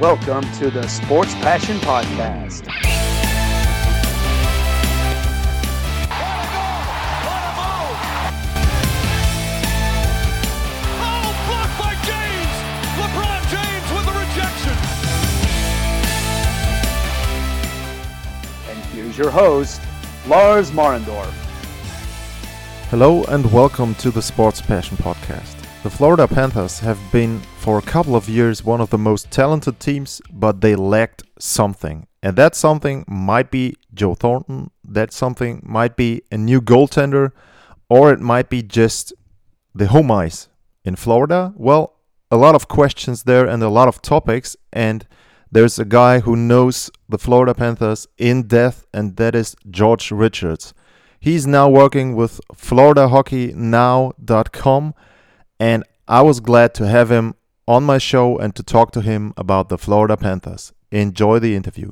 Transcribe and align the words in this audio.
Welcome 0.00 0.44
to 0.58 0.70
the 0.70 0.86
Sports 0.86 1.34
Passion 1.34 1.76
Podcast. 1.78 2.68
Oh, 11.00 11.34
blocked 11.48 11.78
by 11.78 11.94
James! 12.06 12.54
LeBron 13.00 13.42
James 13.50 13.88
with 13.92 14.06
the 14.06 14.14
rejection. 14.22 14.76
And 18.70 18.78
here's 18.92 19.18
your 19.18 19.30
host, 19.30 19.80
Lars 20.26 20.70
Marendorf. 20.70 21.32
Hello 22.90 23.24
and 23.24 23.50
welcome 23.52 23.94
to 23.96 24.10
the 24.10 24.22
Sports 24.22 24.60
Passion 24.62 24.96
Podcast. 24.98 25.56
The 25.82 25.90
Florida 25.90 26.26
Panthers 26.28 26.78
have 26.80 26.98
been 27.12 27.40
for 27.68 27.76
a 27.76 27.82
couple 27.82 28.16
of 28.16 28.30
years 28.30 28.64
one 28.64 28.80
of 28.80 28.88
the 28.88 28.96
most 28.96 29.30
talented 29.30 29.78
teams, 29.78 30.22
but 30.32 30.62
they 30.62 30.74
lacked 30.74 31.22
something. 31.38 32.06
And 32.22 32.34
that 32.34 32.54
something 32.54 33.04
might 33.06 33.50
be 33.50 33.76
Joe 33.92 34.14
Thornton, 34.14 34.70
that 34.82 35.12
something 35.12 35.60
might 35.62 35.94
be 35.94 36.22
a 36.32 36.38
new 36.38 36.62
goaltender, 36.62 37.32
or 37.90 38.10
it 38.10 38.20
might 38.20 38.48
be 38.48 38.62
just 38.62 39.12
the 39.74 39.88
home 39.88 40.10
ice 40.10 40.48
in 40.82 40.96
Florida. 40.96 41.52
Well, 41.56 41.96
a 42.30 42.38
lot 42.38 42.54
of 42.54 42.68
questions 42.68 43.24
there 43.24 43.46
and 43.46 43.62
a 43.62 43.68
lot 43.68 43.86
of 43.86 44.00
topics, 44.00 44.56
and 44.72 45.06
there's 45.52 45.78
a 45.78 45.84
guy 45.84 46.20
who 46.20 46.36
knows 46.36 46.90
the 47.06 47.18
Florida 47.18 47.52
Panthers 47.52 48.06
in 48.16 48.44
depth, 48.44 48.86
and 48.94 49.16
that 49.16 49.34
is 49.34 49.54
George 49.70 50.10
Richards. 50.10 50.72
He's 51.20 51.46
now 51.46 51.68
working 51.68 52.16
with 52.16 52.40
FloridaHockeyNow.com, 52.54 54.94
and 55.60 55.84
I 56.10 56.22
was 56.22 56.40
glad 56.40 56.72
to 56.76 56.88
have 56.88 57.10
him 57.10 57.34
on 57.68 57.84
my 57.84 57.98
show 57.98 58.38
and 58.38 58.56
to 58.56 58.62
talk 58.62 58.92
to 58.92 59.02
him 59.02 59.34
about 59.36 59.68
the 59.68 59.76
Florida 59.76 60.16
Panthers. 60.16 60.72
Enjoy 60.90 61.38
the 61.38 61.54
interview. 61.54 61.90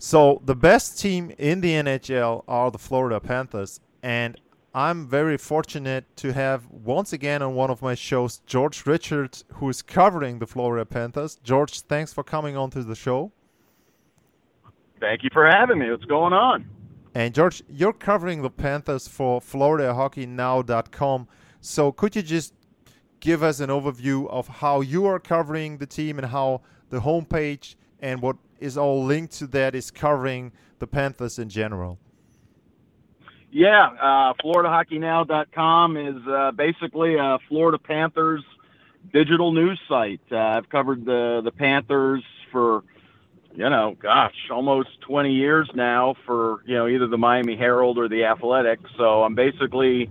So 0.00 0.42
the 0.44 0.56
best 0.56 0.98
team 0.98 1.30
in 1.38 1.60
the 1.60 1.74
NHL 1.74 2.42
are 2.48 2.72
the 2.72 2.78
Florida 2.78 3.20
Panthers, 3.20 3.78
and 4.02 4.36
I'm 4.74 5.06
very 5.06 5.38
fortunate 5.38 6.04
to 6.16 6.32
have 6.32 6.68
once 6.70 7.12
again 7.12 7.42
on 7.42 7.54
one 7.54 7.70
of 7.70 7.80
my 7.80 7.94
shows 7.94 8.40
George 8.46 8.84
Richards, 8.84 9.44
who 9.54 9.68
is 9.68 9.80
covering 9.80 10.38
the 10.38 10.46
Florida 10.46 10.84
Panthers. 10.84 11.38
George, 11.42 11.80
thanks 11.80 12.12
for 12.12 12.22
coming 12.22 12.56
on 12.56 12.70
to 12.70 12.82
the 12.82 12.94
show. 12.94 13.32
Thank 15.00 15.22
you 15.22 15.30
for 15.32 15.46
having 15.46 15.78
me. 15.78 15.90
What's 15.90 16.04
going 16.04 16.32
on? 16.32 16.68
And 17.14 17.34
George, 17.34 17.62
you're 17.68 17.92
covering 17.92 18.42
the 18.42 18.50
Panthers 18.50 19.08
for 19.08 19.40
FloridaHockeyNow.com. 19.40 21.28
So 21.60 21.92
could 21.92 22.14
you 22.14 22.22
just 22.22 22.52
give 23.20 23.42
us 23.42 23.60
an 23.60 23.70
overview 23.70 24.28
of 24.28 24.48
how 24.48 24.80
you 24.80 25.06
are 25.06 25.18
covering 25.18 25.78
the 25.78 25.86
team 25.86 26.18
and 26.18 26.28
how 26.28 26.60
the 26.90 27.00
homepage 27.00 27.74
and 28.00 28.20
what 28.20 28.36
is 28.60 28.76
all 28.76 29.04
linked 29.04 29.32
to 29.34 29.46
that 29.48 29.74
is 29.74 29.90
covering 29.90 30.52
the 30.78 30.86
Panthers 30.86 31.38
in 31.38 31.48
general? 31.48 31.98
Yeah, 33.50 33.86
uh, 33.86 34.34
FloridaHockeyNow.com 34.44 35.96
is 35.96 36.16
uh, 36.28 36.50
basically 36.52 37.16
a 37.16 37.38
Florida 37.48 37.78
Panthers 37.78 38.44
digital 39.12 39.52
news 39.52 39.80
site. 39.88 40.20
Uh, 40.30 40.36
I've 40.36 40.68
covered 40.68 41.04
the 41.04 41.40
the 41.42 41.52
Panthers 41.52 42.22
for 42.52 42.84
you 43.54 43.68
know, 43.68 43.96
gosh, 44.00 44.36
almost 44.50 45.00
20 45.00 45.32
years 45.32 45.68
now 45.74 46.14
for 46.26 46.62
you 46.66 46.74
know 46.74 46.86
either 46.86 47.06
the 47.06 47.18
Miami 47.18 47.56
Herald 47.56 47.98
or 47.98 48.08
the 48.08 48.24
Athletic. 48.24 48.80
So 48.96 49.22
I'm 49.22 49.34
basically 49.34 50.10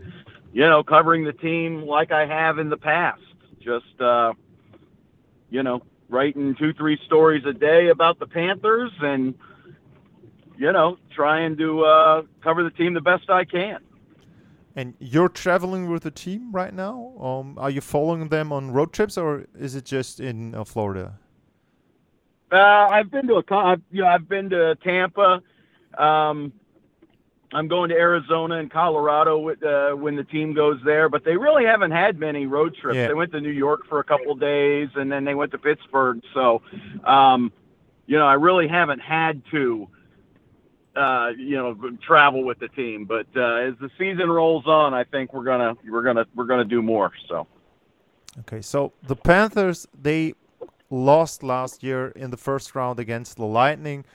you 0.52 0.62
know 0.64 0.84
covering 0.84 1.24
the 1.24 1.34
team 1.34 1.84
like 1.84 2.12
I 2.12 2.26
have 2.26 2.58
in 2.58 2.70
the 2.70 2.78
past. 2.78 3.22
Just 3.60 4.02
uh, 4.02 4.34
you 5.52 5.62
know 5.62 5.84
writing 6.10 6.56
two 6.56 6.74
three 6.74 7.00
stories 7.06 7.46
a 7.46 7.54
day 7.54 7.90
about 7.90 8.18
the 8.18 8.28
Panthers 8.28 8.92
and 9.02 9.36
you 10.58 10.72
know, 10.72 10.98
trying 11.16 11.58
to 11.58 11.84
uh, 11.84 12.22
cover 12.42 12.64
the 12.64 12.72
team 12.72 12.94
the 12.94 13.02
best 13.02 13.30
I 13.30 13.46
can. 13.46 13.80
And 14.76 14.94
you're 15.00 15.30
traveling 15.30 15.90
with 15.90 16.04
the 16.04 16.12
team 16.12 16.52
right 16.52 16.74
now. 16.74 17.14
Um, 17.20 17.58
are 17.58 17.70
you 17.70 17.82
following 17.82 18.30
them 18.30 18.52
on 18.52 18.72
road 18.72 18.94
trips, 18.94 19.18
or 19.18 19.46
is 19.58 19.74
it 19.74 19.86
just 19.86 20.20
in 20.20 20.54
uh, 20.54 20.64
Florida? 20.64 21.18
Uh, 22.52 22.58
I've 22.58 23.10
been 23.10 23.28
to 23.28 23.36
a, 23.36 23.56
I've, 23.56 23.82
you 23.92 24.04
know, 24.04 24.08
I've 24.08 24.30
been 24.30 24.50
to 24.52 24.76
Tampa. 24.84 25.42
Um, 25.98 26.54
I'm 27.54 27.68
going 27.68 27.90
to 27.90 27.96
Arizona 27.96 28.60
and 28.60 28.70
Colorado 28.70 29.40
with, 29.40 29.64
uh, 29.64 29.94
when 29.94 30.16
the 30.16 30.24
team 30.24 30.54
goes 30.54 30.80
there, 30.86 31.10
but 31.10 31.24
they 31.24 31.38
really 31.38 31.66
haven't 31.66 31.92
had 31.92 32.20
many 32.20 32.46
road 32.46 32.76
trips. 32.80 32.98
Yeah. 32.98 33.08
They 33.08 33.14
went 33.14 33.32
to 33.32 33.42
New 33.42 33.50
York 33.50 33.88
for 33.88 34.00
a 34.00 34.04
couple 34.04 34.34
of 34.34 34.40
days, 34.40 34.90
and 34.96 35.12
then 35.12 35.26
they 35.26 35.34
went 35.34 35.52
to 35.54 35.58
Pittsburgh. 35.58 36.22
So, 36.34 36.62
um, 37.04 37.52
you 38.06 38.18
know, 38.18 38.28
I 38.28 38.34
really 38.34 38.68
haven't 38.68 39.00
had 39.00 39.42
to 39.52 39.88
uh, 40.98 41.30
you 41.38 41.56
know, 41.58 41.76
travel 42.02 42.44
with 42.44 42.60
the 42.60 42.68
team. 42.70 43.06
But 43.06 43.28
uh, 43.36 43.68
as 43.68 43.74
the 43.80 43.90
season 43.98 44.30
rolls 44.30 44.66
on, 44.66 44.94
I 44.94 45.04
think 45.04 45.34
we're 45.34 45.44
gonna 45.44 45.76
we're 45.90 46.04
gonna 46.04 46.26
we're 46.36 46.46
gonna 46.46 46.66
do 46.66 46.82
more. 46.82 47.12
So. 47.28 47.48
Okay, 48.40 48.62
so 48.62 48.94
the 49.04 49.16
Panthers 49.16 49.88
they 50.00 50.34
lost 50.90 51.44
last 51.44 51.84
year 51.84 52.10
in 52.16 52.30
the 52.32 52.38
first 52.38 52.76
round 52.76 53.00
against 53.00 53.38
the 53.38 53.46
Lightning, 53.46 54.06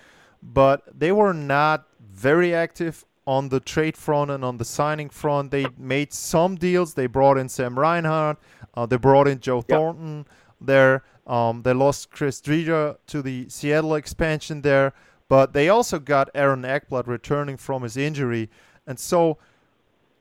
but 0.43 0.83
they 0.99 1.13
were 1.13 1.35
not 1.35 1.87
very 2.01 2.55
active 2.55 3.05
on 3.27 3.49
the 3.49 3.61
trade 3.61 3.97
front 3.97 4.31
and 4.31 4.45
on 4.45 4.57
the 4.59 4.65
signing 4.65 5.09
front. 5.09 5.51
They 5.51 5.67
made 5.79 6.13
some 6.13 6.57
deals. 6.57 6.95
They 6.95 7.07
brought 7.07 7.39
in 7.39 7.49
Sam 7.49 7.79
Reinhart. 7.79 8.39
Uh, 8.75 8.87
they 8.87 8.97
brought 8.97 9.29
in 9.29 9.39
Joe 9.41 9.59
Yep. 9.59 9.67
Thornton. 9.69 10.27
There, 10.61 11.03
um, 11.27 11.63
they 11.63 11.73
lost 11.73 12.11
Chris 12.11 12.41
Driedger 12.41 12.97
to 13.09 13.23
the 13.23 13.49
Seattle 13.49 13.95
expansion 13.97 14.63
there, 14.63 14.93
but 15.33 15.55
they 15.55 15.71
also 15.71 15.99
got 15.99 16.29
Aaron 16.35 16.61
Ekblad 16.61 17.07
returning 17.07 17.57
from 17.57 17.85
his 17.85 17.97
injury, 17.97 18.51
and 18.87 18.99
so 18.99 19.39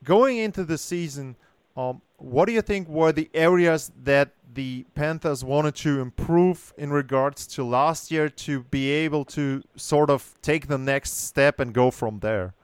going 0.02 0.38
into 0.38 0.64
the 0.64 0.78
season, 0.78 1.36
um, 1.76 2.00
what 2.16 2.46
do 2.46 2.52
you 2.52 2.62
think 2.62 2.88
were 2.88 3.12
the 3.12 3.28
areas 3.34 3.92
that 4.04 4.30
the 4.54 4.86
Panthers 4.94 5.44
wanted 5.44 5.74
to 5.74 6.00
improve 6.00 6.72
in 6.78 6.90
regards 6.90 7.46
to 7.48 7.62
last 7.62 8.10
year 8.10 8.30
to 8.30 8.62
be 8.70 8.88
able 8.88 9.26
to 9.26 9.62
sort 9.76 10.08
of 10.08 10.34
take 10.40 10.68
the 10.68 10.78
next 10.78 11.26
step 11.26 11.60
and 11.60 11.74
go 11.74 11.90
from 11.90 12.20
there? 12.20 12.54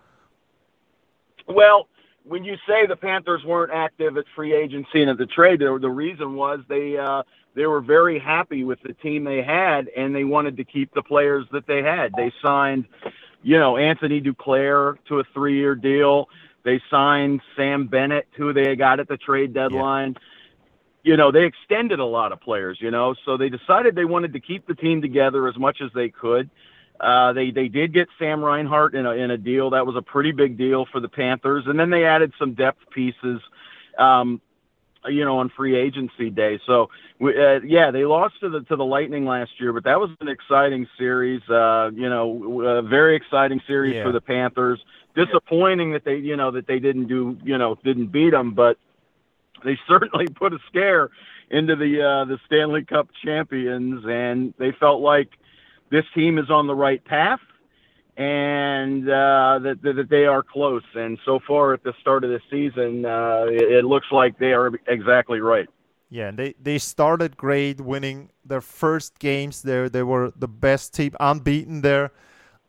Well, 1.47 1.86
when 2.28 2.44
you 2.44 2.56
say 2.66 2.87
the 2.87 2.97
Panthers 2.97 3.43
weren't 3.44 3.72
active 3.72 4.16
at 4.16 4.25
free 4.34 4.53
agency 4.55 5.00
and 5.00 5.11
at 5.11 5.19
the 5.19 5.27
trade, 5.27 5.61
the, 5.61 5.78
the 5.81 5.91
reason 5.91 6.34
was 6.34 6.61
they 6.69 6.97
uh, 6.97 7.22
they 7.55 7.66
were 7.66 7.81
very 7.81 8.19
happy 8.19 8.65
with 8.65 8.81
the 8.83 8.93
team 8.93 9.25
they 9.25 9.43
had, 9.43 9.89
and 9.97 10.15
they 10.15 10.25
wanted 10.25 10.56
to 10.59 10.65
keep 10.65 10.93
the 10.94 11.03
players 11.03 11.47
that 11.53 11.66
they 11.66 11.83
had. 11.83 12.12
They 12.16 12.33
signed, 12.43 12.87
you 13.43 13.59
know, 13.59 13.77
Anthony 13.77 14.21
Duclair 14.21 14.97
to 15.09 15.21
a 15.21 15.25
three-year 15.34 15.75
deal. 15.75 16.28
They 16.65 16.81
signed 16.91 17.41
Sam 17.56 17.87
Bennett, 17.87 18.28
who 18.37 18.53
they 18.53 18.77
got 18.77 19.00
at 19.00 19.09
the 19.09 19.16
trade 19.16 19.55
deadline. 19.55 20.16
You 21.03 21.16
know, 21.16 21.33
they 21.33 21.47
extended 21.47 21.99
a 21.99 22.05
lot 22.05 22.33
of 22.33 22.41
players. 22.41 22.78
You 22.81 22.91
know, 22.91 23.15
so 23.25 23.37
they 23.37 23.49
decided 23.49 23.95
they 23.95 24.05
wanted 24.05 24.34
to 24.34 24.41
keep 24.41 24.66
the 24.66 24.75
team 24.75 25.00
together 25.00 25.49
as 25.49 25.56
much 25.56 25.81
as 25.81 25.91
they 25.95 26.10
could. 26.10 26.50
Uh, 26.50 26.67
they 27.00 27.50
they 27.50 27.69
did 27.69 27.92
get 27.92 28.09
Sam 28.19 28.42
Reinhart 28.44 28.94
in 28.94 29.06
a 29.06 29.12
in 29.12 29.31
a 29.31 29.38
deal 29.38 29.70
that 29.70 29.86
was 29.86 29.97
a 29.97 30.03
pretty 30.03 30.32
big 30.32 30.56
deal 30.56 30.86
for 30.86 31.00
the 31.00 31.09
Panthers, 31.09 31.64
and 31.66 31.78
then 31.78 31.91
they 31.91 32.04
added 32.04 32.32
some 32.38 32.54
depth 32.54 32.91
pieces, 32.91 33.41
um, 33.98 34.41
you 35.06 35.24
know, 35.24 35.39
on 35.39 35.48
free 35.50 35.77
agency 35.77 36.30
day. 36.30 36.59
So 36.66 36.91
we- 37.18 37.39
uh, 37.41 37.60
yeah, 37.65 37.91
they 37.91 38.04
lost 38.04 38.41
to 38.41 38.48
the 38.48 38.60
to 38.62 38.77
the 38.77 38.84
Lightning 38.84 39.27
last 39.27 39.60
year, 39.60 39.72
but 39.72 39.84
that 39.84 40.00
was 40.00 40.10
an 40.21 40.28
exciting 40.28 40.86
series. 40.98 41.42
Uh, 41.48 41.91
you 41.95 42.09
know, 42.09 42.62
a 42.62 42.83
very 42.83 43.15
exciting 43.16 43.60
series 43.66 43.95
Yeah. 43.95 44.04
for 44.04 44.12
the 44.12 44.21
Panthers. 44.21 44.80
Disappointing 45.15 45.92
that 45.92 46.04
they 46.04 46.16
you 46.16 46.36
know 46.36 46.50
that 46.50 46.66
they 46.66 46.78
didn't 46.78 47.06
do 47.06 47.36
you 47.45 47.59
know 47.59 47.77
didn't 47.84 48.06
beat 48.09 48.30
them, 48.30 48.53
but 48.53 48.77
they 49.65 49.78
certainly 49.89 50.27
put 50.28 50.53
a 50.53 50.59
scare 50.66 51.10
into 51.50 51.77
the 51.77 52.03
uh, 52.03 52.24
the 52.24 52.39
Stanley 52.47 52.84
Cup 52.84 53.09
champions, 53.24 54.04
and 54.06 54.53
they 54.59 54.72
felt 54.72 55.00
like 55.00 55.37
this 55.90 56.04
team 56.14 56.38
is 56.38 56.50
on 56.50 56.66
the 56.66 56.74
right 56.74 57.04
path 57.04 57.40
and 58.16 59.08
uh, 59.08 59.60
that, 59.62 59.78
that 59.82 60.08
they 60.10 60.26
are 60.26 60.42
close. 60.42 60.82
And 60.94 61.18
so 61.24 61.38
far 61.46 61.72
at 61.72 61.84
the 61.84 61.94
start 62.00 62.24
of 62.24 62.30
the 62.30 62.40
season, 62.50 63.04
uh, 63.04 63.46
it, 63.48 63.62
it 63.62 63.84
looks 63.84 64.08
like 64.10 64.38
they 64.38 64.52
are 64.52 64.72
exactly 64.88 65.40
right. 65.40 65.68
Yeah, 66.10 66.30
they, 66.32 66.54
they 66.60 66.78
started 66.78 67.36
great, 67.36 67.80
winning 67.80 68.30
their 68.44 68.60
first 68.60 69.18
games 69.18 69.62
there. 69.62 69.88
They 69.88 70.02
were 70.02 70.32
the 70.34 70.48
best 70.48 70.94
team, 70.94 71.14
unbeaten 71.20 71.82
there. 71.82 72.10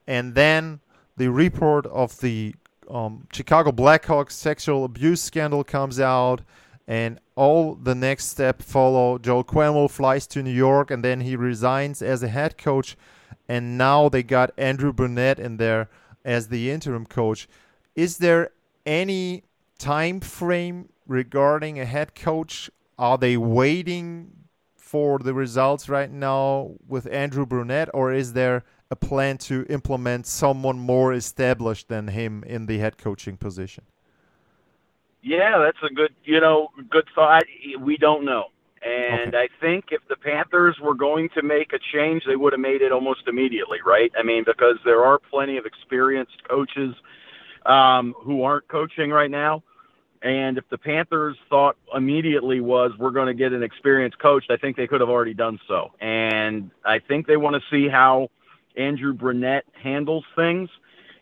And 0.06 0.36
then 0.36 0.82
the 1.18 1.30
report 1.30 1.86
of 1.88 2.20
the 2.20 2.54
um, 2.90 3.28
Chicago 3.32 3.72
Blackhawks 3.72 4.34
sexual 4.34 4.84
abuse 4.84 5.22
scandal 5.22 5.64
comes 5.64 6.00
out, 6.00 6.42
and 6.90 7.20
all 7.36 7.76
the 7.76 7.94
next 7.94 8.26
step 8.26 8.64
follow. 8.64 9.20
Joel 9.20 9.44
Quenneville 9.44 9.92
flies 9.92 10.26
to 10.26 10.42
New 10.42 10.52
York, 10.52 10.90
and 10.90 11.06
then 11.06 11.22
he 11.22 11.36
resigns 11.36 12.02
as 12.02 12.24
a 12.24 12.28
head 12.28 12.58
coach, 12.58 12.98
and 13.48 13.78
now 13.78 14.10
they 14.10 14.24
got 14.24 14.52
Andrew 14.58 14.92
Brunette 14.92 15.40
in 15.40 15.58
there 15.58 15.88
as 16.26 16.48
the 16.48 16.72
interim 16.72 17.06
coach. 17.06 17.48
Is 17.96 18.18
there 18.18 18.50
any 18.88 19.44
time 19.78 20.20
frame 20.20 20.90
regarding 21.06 21.80
a 21.80 21.86
head 21.86 22.16
coach? 22.16 22.72
Are 22.98 23.20
they 23.20 23.38
waiting 23.38 24.32
for 24.76 25.20
the 25.20 25.36
results 25.36 25.90
right 25.90 26.12
now 26.12 26.72
with 26.88 27.06
Andrew 27.12 27.46
Brunette, 27.46 27.90
or 27.94 28.12
is 28.12 28.34
there 28.34 28.64
a 28.90 28.96
plan 28.96 29.38
to 29.38 29.64
implement 29.70 30.26
someone 30.26 30.80
more 30.80 31.14
established 31.14 31.88
than 31.88 32.08
him 32.08 32.44
in 32.48 32.66
the 32.66 32.80
head 32.80 32.98
coaching 32.98 33.38
position? 33.38 33.84
Yeah, 35.22 35.58
that's 35.60 35.78
a 35.84 35.94
good, 35.94 36.14
you 36.24 36.40
know, 36.40 36.70
good 36.90 37.06
thought. 37.14 37.44
We 37.80 37.98
don't 37.98 38.26
know. 38.26 38.46
And 38.82 39.36
okay. 39.36 39.38
I 39.38 39.48
think 39.60 39.86
if 39.92 40.02
the 40.08 40.16
Panthers 40.16 40.78
were 40.82 40.94
going 40.94 41.30
to 41.36 41.44
make 41.44 41.74
a 41.74 41.80
change, 41.94 42.24
they 42.26 42.38
would 42.38 42.54
have 42.54 42.62
made 42.62 42.82
it 42.82 42.94
almost 42.94 43.28
immediately, 43.28 43.80
right? 43.86 44.12
I 44.18 44.24
mean, 44.24 44.44
because 44.46 44.78
there 44.86 45.04
are 45.04 45.20
plenty 45.20 45.58
of 45.58 45.66
experienced 45.66 46.42
coaches 46.48 46.96
um, 47.66 48.16
who 48.18 48.44
aren't 48.44 48.68
coaching 48.70 49.10
right 49.12 49.30
now. 49.30 49.64
And 50.22 50.58
if 50.58 50.68
the 50.70 50.78
Panthers 50.78 51.38
thought 51.50 51.78
immediately 51.94 52.60
was 52.60 52.92
we're 52.98 53.12
going 53.12 53.28
to 53.28 53.34
get 53.34 53.54
an 53.54 53.64
experienced 53.64 54.20
coach, 54.20 54.46
I 54.50 54.58
think 54.58 54.76
they 54.76 54.88
could 54.88 55.02
have 55.02 55.10
already 55.10 55.34
done 55.34 55.60
so. 55.68 55.92
And 56.00 56.72
I 56.86 57.00
think 57.00 57.28
they 57.28 57.38
want 57.38 57.56
to 57.56 57.62
see 57.70 57.90
how 57.90 58.30
Andrew 58.76 59.14
Brunette 59.14 59.66
handles 59.82 60.26
things. 60.36 60.70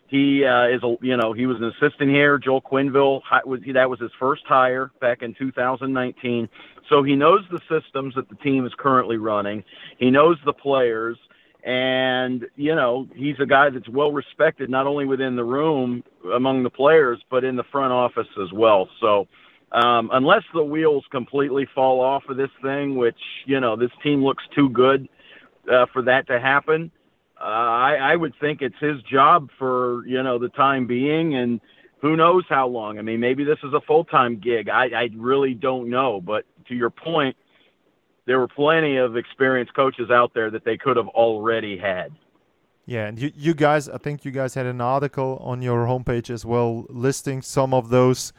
He 0.08 0.42
uh, 0.44 0.68
is 0.68 0.82
a 0.82 0.96
you 1.02 1.16
know 1.16 1.34
he 1.34 1.46
was 1.46 1.58
an 1.58 1.64
assistant 1.64 2.10
here. 2.10 2.38
Joel 2.38 2.62
Quenneville 2.62 3.20
was 3.44 3.60
that 3.74 3.90
was 3.90 4.00
his 4.00 4.10
first 4.18 4.42
hire 4.46 4.90
back 5.00 5.22
in 5.22 5.34
2019. 5.34 6.48
So 6.88 7.02
he 7.02 7.14
knows 7.14 7.44
the 7.50 7.60
systems 7.68 8.14
that 8.14 8.28
the 8.30 8.34
team 8.36 8.66
is 8.66 8.72
currently 8.78 9.18
running. 9.18 9.64
He 9.98 10.10
knows 10.10 10.38
the 10.46 10.54
players, 10.54 11.18
and 11.62 12.46
you 12.56 12.74
know 12.74 13.06
he's 13.14 13.36
a 13.38 13.44
guy 13.44 13.68
that's 13.68 13.88
well 13.88 14.10
respected 14.10 14.70
not 14.70 14.86
only 14.86 15.04
within 15.04 15.36
the 15.36 15.44
room 15.44 16.02
among 16.34 16.62
the 16.62 16.70
players, 16.70 17.20
but 17.30 17.44
in 17.44 17.56
the 17.56 17.64
front 17.64 17.92
office 17.92 18.28
as 18.42 18.52
well. 18.52 18.88
So. 19.00 19.28
Um, 19.70 20.08
unless 20.14 20.44
the 20.54 20.64
wheels 20.64 21.04
completely 21.10 21.68
fall 21.74 22.00
off 22.00 22.22
of 22.30 22.38
this 22.38 22.48
thing, 22.62 22.96
which 22.96 23.18
you 23.44 23.60
know 23.60 23.76
this 23.76 23.90
team 24.02 24.24
looks 24.24 24.42
too 24.54 24.70
good 24.70 25.10
uh, 25.70 25.84
for 25.92 26.00
that 26.00 26.26
to 26.28 26.40
happen, 26.40 26.90
I, 27.50 28.12
I 28.12 28.16
would 28.16 28.34
think 28.40 28.62
it's 28.62 28.78
his 28.80 29.02
job 29.02 29.50
for 29.58 30.06
you 30.06 30.22
know 30.22 30.38
the 30.38 30.48
time 30.48 30.86
being, 30.86 31.34
and 31.34 31.60
who 32.00 32.16
knows 32.16 32.44
how 32.48 32.68
long. 32.68 32.98
I 32.98 33.02
mean, 33.02 33.20
maybe 33.20 33.44
this 33.44 33.58
is 33.62 33.72
a 33.74 33.80
full 33.80 34.04
time 34.04 34.38
gig. 34.38 34.68
I, 34.68 34.86
I 34.94 35.08
really 35.16 35.54
don't 35.54 35.90
know. 35.90 36.20
But 36.20 36.44
to 36.68 36.74
your 36.74 36.90
point, 36.90 37.36
there 38.26 38.38
were 38.38 38.48
plenty 38.48 38.96
of 38.96 39.16
experienced 39.16 39.74
coaches 39.74 40.10
out 40.10 40.32
there 40.34 40.50
that 40.50 40.64
they 40.64 40.76
could 40.76 40.96
have 40.96 41.08
already 41.08 41.78
had. 41.78 42.12
Yeah, 42.86 43.06
and 43.06 43.18
you, 43.18 43.32
you 43.36 43.52
guys, 43.52 43.88
I 43.88 43.98
think 43.98 44.24
you 44.24 44.30
guys 44.30 44.54
had 44.54 44.64
an 44.64 44.80
article 44.80 45.38
on 45.44 45.60
your 45.60 45.84
homepage 45.86 46.30
as 46.30 46.46
well, 46.46 46.86
listing 46.88 47.42
some 47.42 47.74
of 47.74 47.90
those 47.90 48.32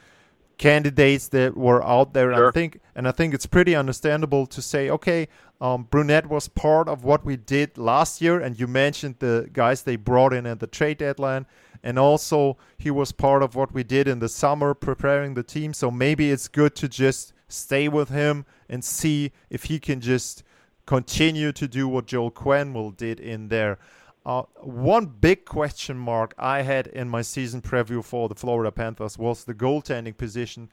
candidates 0.60 1.28
that 1.28 1.56
were 1.56 1.82
out 1.82 2.12
there. 2.12 2.34
Sure. 2.34 2.48
I 2.48 2.50
think, 2.52 2.80
and 2.94 3.08
I 3.08 3.12
think 3.12 3.32
it's 3.32 3.46
pretty 3.46 3.74
understandable 3.74 4.46
to 4.48 4.60
say, 4.60 4.90
okay, 4.90 5.26
um, 5.58 5.88
Brunette 5.90 6.26
was 6.26 6.48
part 6.48 6.86
of 6.86 7.02
what 7.02 7.24
we 7.24 7.36
did 7.36 7.78
last 7.78 8.20
year, 8.20 8.38
and 8.38 8.60
you 8.60 8.66
mentioned 8.66 9.16
the 9.20 9.48
guys 9.54 9.82
they 9.82 9.96
brought 9.96 10.34
in 10.34 10.44
at 10.46 10.60
the 10.60 10.66
trade 10.66 10.98
deadline, 10.98 11.46
and 11.82 11.98
also 11.98 12.58
he 12.76 12.90
was 12.90 13.10
part 13.10 13.42
of 13.42 13.54
what 13.54 13.72
we 13.72 13.82
did 13.82 14.06
in 14.06 14.18
the 14.18 14.28
summer 14.28 14.74
preparing 14.74 15.32
the 15.32 15.42
team. 15.42 15.72
So 15.72 15.90
maybe 15.90 16.30
it's 16.30 16.46
good 16.46 16.74
to 16.76 16.88
just 16.88 17.32
stay 17.48 17.88
with 17.88 18.10
him 18.10 18.44
and 18.68 18.84
see 18.84 19.32
if 19.48 19.64
he 19.64 19.80
can 19.80 20.02
just 20.02 20.42
continue 20.84 21.52
to 21.52 21.66
do 21.66 21.88
what 21.88 22.06
Joel 22.06 22.30
Quenneville 22.30 22.94
did 22.94 23.18
in 23.18 23.48
there. 23.48 23.78
Uh, 24.24 24.42
one 24.56 25.06
big 25.06 25.46
question 25.46 25.96
mark 25.96 26.34
I 26.38 26.62
had 26.62 26.86
in 26.88 27.08
my 27.08 27.22
season 27.22 27.62
preview 27.62 28.04
for 28.04 28.28
the 28.28 28.34
Florida 28.34 28.70
Panthers 28.70 29.16
was 29.16 29.44
the 29.44 29.54
goaltending 29.54 30.16
position, 30.16 30.70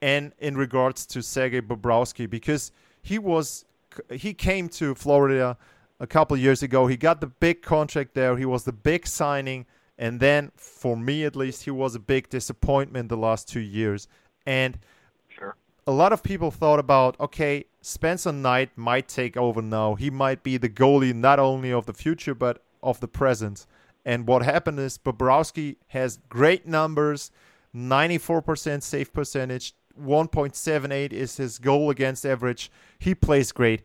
and 0.00 0.32
in 0.38 0.56
regards 0.56 1.06
to 1.06 1.22
Sergei 1.22 1.60
Bobrovsky 1.60 2.28
because 2.28 2.72
he 3.00 3.18
was 3.18 3.64
he 4.10 4.34
came 4.34 4.68
to 4.70 4.94
Florida 4.94 5.56
a 6.00 6.06
couple 6.06 6.36
years 6.36 6.62
ago. 6.62 6.88
He 6.88 6.96
got 6.96 7.20
the 7.20 7.28
big 7.28 7.62
contract 7.62 8.14
there. 8.14 8.36
He 8.36 8.44
was 8.44 8.64
the 8.64 8.72
big 8.72 9.06
signing, 9.06 9.66
and 9.96 10.18
then 10.18 10.50
for 10.56 10.96
me 10.96 11.24
at 11.24 11.36
least, 11.36 11.64
he 11.64 11.70
was 11.70 11.94
a 11.94 12.00
big 12.00 12.28
disappointment 12.30 13.08
the 13.08 13.16
last 13.16 13.48
two 13.48 13.60
years. 13.60 14.08
And 14.44 14.78
sure. 15.28 15.54
a 15.86 15.92
lot 15.92 16.12
of 16.12 16.24
people 16.24 16.50
thought 16.50 16.80
about 16.80 17.18
okay, 17.20 17.66
Spencer 17.80 18.32
Knight 18.32 18.70
might 18.76 19.06
take 19.06 19.36
over 19.36 19.62
now. 19.62 19.94
He 19.94 20.10
might 20.10 20.42
be 20.42 20.56
the 20.56 20.68
goalie 20.68 21.14
not 21.14 21.38
only 21.38 21.72
of 21.72 21.86
the 21.86 21.94
future 21.94 22.34
but 22.34 22.60
of 22.82 23.00
the 23.00 23.08
present. 23.08 23.66
And 24.04 24.26
what 24.26 24.42
happened 24.42 24.80
is 24.80 24.98
Bobrovsky 24.98 25.76
has 25.88 26.18
great 26.28 26.66
numbers, 26.66 27.30
94% 27.74 28.82
save 28.82 29.12
percentage, 29.12 29.74
1.78 30.00 31.12
is 31.12 31.36
his 31.36 31.58
goal 31.58 31.90
against 31.90 32.24
average. 32.24 32.70
He 32.98 33.14
plays 33.14 33.52
great. 33.52 33.82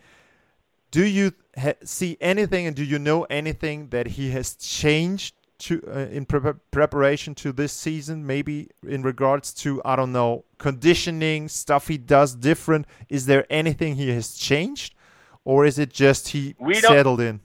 Do 0.91 1.05
you 1.05 1.33
ha- 1.57 1.73
see 1.83 2.17
anything 2.21 2.65
and 2.65 2.75
do 2.75 2.83
you 2.83 2.97
know 2.97 3.23
anything 3.25 3.89
that 3.89 4.07
he 4.07 4.31
has 4.31 4.55
changed 4.55 5.35
to 5.59 5.81
uh, 5.87 5.99
in 6.11 6.25
pre- 6.25 6.53
preparation 6.71 7.35
to 7.35 7.51
this 7.51 7.73
season? 7.73 8.25
Maybe 8.25 8.69
in 8.87 9.03
regards 9.03 9.53
to 9.55 9.81
I 9.83 9.95
don't 9.97 10.13
know 10.13 10.45
conditioning 10.57 11.49
stuff 11.49 11.89
he 11.89 11.97
does 11.97 12.35
different. 12.35 12.87
Is 13.09 13.25
there 13.25 13.45
anything 13.49 13.95
he 13.95 14.09
has 14.11 14.33
changed, 14.33 14.95
or 15.43 15.65
is 15.65 15.77
it 15.77 15.91
just 15.91 16.29
he 16.29 16.55
we 16.57 16.75
settled 16.75 17.19
in? 17.19 17.41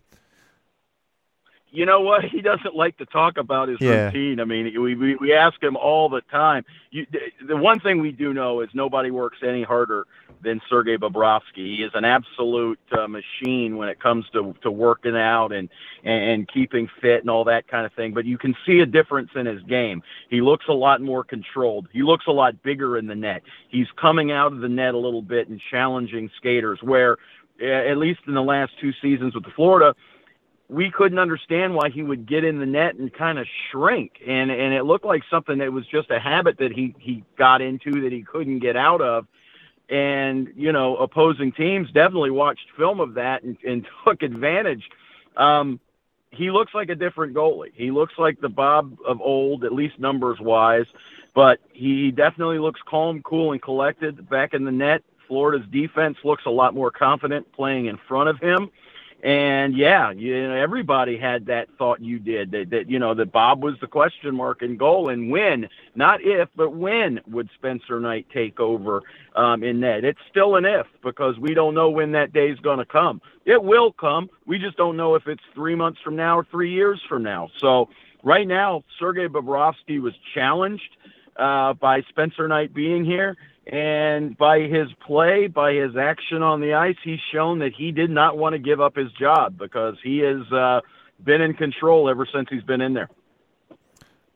You 1.73 1.87
know 1.87 2.01
what? 2.01 2.25
He 2.33 2.41
doesn't 2.41 2.75
like 2.75 2.97
to 2.99 3.07
talk 3.07 3.37
about 3.37 3.69
his 3.69 3.79
yeah. 3.81 4.07
routine. 4.07 4.41
I 4.41 4.45
mean, 4.45 4.81
we, 4.81 4.95
we 4.95 5.17
we 5.17 5.33
ask 5.35 5.63
him 5.63 5.77
all 5.77 6.09
the 6.09 6.23
time. 6.23 6.65
You, 6.91 7.07
the 7.47 7.57
one 7.57 7.79
thing 7.79 8.01
we 8.01 8.11
do 8.11 8.33
know 8.33 8.61
is 8.61 8.71
nobody 8.73 9.11
works 9.11 9.39
any 9.43 9.63
harder 9.63 10.07
than 10.43 10.61
Sergei 10.69 10.97
Bobrovsky. 10.97 11.57
He 11.57 11.83
is 11.83 11.93
an 11.95 12.05
absolute 12.05 12.81
uh, 12.91 13.07
machine 13.07 13.77
when 13.77 13.89
it 13.89 14.01
comes 14.01 14.25
to 14.33 14.55
to 14.63 14.71
working 14.71 15.17
out 15.17 15.53
and, 15.53 15.69
and 16.05 16.25
and 16.25 16.49
keeping 16.49 16.89
fit 17.01 17.21
and 17.21 17.29
all 17.29 17.45
that 17.45 17.69
kind 17.69 17.85
of 17.85 17.93
thing. 17.93 18.15
But 18.15 18.25
you 18.25 18.39
can 18.39 18.57
see 18.65 18.81
a 18.81 18.87
difference 18.87 19.31
in 19.35 19.45
his 19.45 19.63
game. 19.65 20.03
He 20.31 20.41
looks 20.41 20.67
a 20.69 20.75
lot 20.75 21.03
more 21.03 21.23
controlled. 21.23 21.87
He 21.93 22.03
looks 22.03 22.27
a 22.27 22.33
lot 22.33 22.63
bigger 22.63 22.97
in 22.97 23.07
the 23.07 23.15
net. 23.15 23.43
He's 23.69 23.89
coming 24.01 24.33
out 24.33 24.53
of 24.53 24.61
the 24.61 24.71
net 24.71 24.95
a 24.95 24.99
little 24.99 25.23
bit 25.23 25.49
and 25.49 25.61
challenging 25.71 26.31
skaters. 26.39 26.83
Where, 26.83 27.19
at 27.63 27.99
least 27.99 28.21
in 28.27 28.35
the 28.35 28.43
last 28.43 28.73
two 28.81 28.93
seasons 29.03 29.35
with 29.35 29.45
the 29.45 29.51
Florida 29.51 29.95
we 30.69 30.91
couldn't 30.91 31.19
understand 31.19 31.75
why 31.75 31.91
he 31.91 32.03
would 32.03 32.27
get 32.27 32.45
in 32.45 32.59
the 32.59 32.67
net 32.67 32.95
and 32.95 33.13
kind 33.13 33.39
of 33.39 33.47
shrink. 33.71 34.13
And 34.27 34.51
and 34.51 34.73
it 34.73 34.85
looked 34.85 35.05
like 35.05 35.23
something 35.31 35.59
that 35.59 35.73
was 35.73 35.87
just 35.87 36.11
a 36.11 36.19
habit 36.19 36.59
that 36.59 36.73
he 36.73 36.95
he 36.99 37.25
got 37.37 37.61
into 37.61 38.03
that 38.03 38.13
he 38.13 38.23
couldn't 38.23 38.61
get 38.61 38.77
out 38.77 39.01
of. 39.01 39.27
And 39.89 40.53
you 40.57 40.73
know 40.73 40.97
opposing 40.97 41.53
teams 41.53 41.91
definitely 41.93 42.31
watched 42.31 42.67
film 42.77 43.01
of 43.01 43.15
that 43.15 43.43
and, 43.43 43.57
and 43.67 43.87
took 44.05 44.23
advantage. 44.23 44.89
Um 45.37 45.81
he 46.31 46.51
looks 46.51 46.73
like 46.75 46.89
a 46.89 46.95
different 46.95 47.35
goalie. 47.35 47.73
He 47.75 47.91
looks 47.91 48.15
like 48.17 48.41
the 48.41 48.49
bob 48.49 48.97
of 49.07 49.21
old 49.21 49.65
at 49.65 49.73
least 49.73 49.99
numbers 49.99 50.41
wise 50.41 50.87
but 51.35 51.61
he 51.73 52.11
definitely 52.11 52.59
looks 52.59 52.79
calm 52.87 53.23
cool 53.23 53.53
and 53.53 53.63
collected. 53.63 54.29
Back 54.29 54.55
in 54.55 54.65
the 54.65 54.73
net 54.73 55.03
florida's 55.29 55.67
defense 55.71 56.19
looks 56.25 56.45
a 56.47 56.51
lot 56.51 56.75
more 56.75 56.91
confident 56.91 57.51
playing 57.53 57.87
in 57.87 57.99
front 58.09 58.29
of 58.29 58.39
him 58.39 58.71
and 59.23 59.77
yeah, 59.77 60.11
you 60.11 60.49
know, 60.49 60.55
everybody 60.55 61.17
had 61.17 61.47
that 61.47 61.69
thought 61.79 62.01
you 62.01 62.19
did 62.19 62.51
that, 62.51 62.71
that 62.71 62.91
you 62.91 62.99
know 62.99 63.15
that 63.15 63.31
Bob 63.33 63.63
was 63.63 63.75
the 63.81 63.87
question 63.87 64.35
mark 64.35 64.63
in 64.63 64.77
goal 64.77 65.11
and 65.11 65.31
when, 65.31 65.69
not 65.95 66.21
if, 66.23 66.49
but 66.57 66.71
when 66.75 67.21
would 67.29 67.49
Spencer 67.55 68.01
Knight 68.01 68.27
take 68.35 68.59
over 68.59 69.03
um, 69.37 69.63
in 69.63 69.81
net? 69.81 70.05
It's 70.05 70.19
still 70.31 70.57
an 70.57 70.65
if 70.65 70.87
because 71.05 71.39
we 71.39 71.55
don't 71.55 71.75
know 71.75 71.91
when 71.91 72.13
that 72.13 72.33
day 72.33 72.51
is 72.51 72.59
going 72.61 72.79
to 72.79 72.85
come. 72.85 73.21
It 73.45 73.63
will 73.63 73.93
come. 73.93 74.29
We 74.47 74.59
just 74.59 74.77
don't 74.77 74.97
know 74.97 75.15
if 75.15 75.27
it's 75.29 75.43
three 75.55 75.77
months 75.77 76.01
from 76.03 76.17
now 76.17 76.39
or 76.39 76.47
three 76.51 76.73
years 76.73 77.01
from 77.09 77.23
now. 77.23 77.49
So 77.59 77.91
right 78.25 78.47
now, 78.47 78.83
Sergei 78.99 79.29
Bobrovsky 79.29 80.01
was 80.01 80.15
challenged 80.35 80.97
uh, 81.37 81.75
by 81.75 82.03
Spencer 82.09 82.49
Knight 82.49 82.75
being 82.75 83.05
here. 83.05 83.37
And 83.67 84.37
by 84.37 84.61
his 84.61 84.89
play, 85.07 85.47
by 85.47 85.75
his 85.75 85.97
action 85.97 86.43
on 86.43 86.61
the 86.61 86.75
ice, 86.75 86.97
he's 87.05 87.21
shown 87.33 87.61
that 87.61 87.73
he 87.75 87.93
did 87.93 88.11
not 88.11 88.37
want 88.37 88.55
to 88.55 88.59
give 88.59 88.81
up 88.81 88.97
his 88.97 89.13
job 89.13 89.57
because 89.57 89.97
he 90.03 90.19
has 90.19 90.51
uh, 90.53 90.81
been 91.23 91.41
in 91.41 91.55
control 91.55 92.09
ever 92.09 92.27
since 92.33 92.49
he's 92.51 92.65
been 92.65 92.81
in 92.81 92.95
there. 92.95 93.09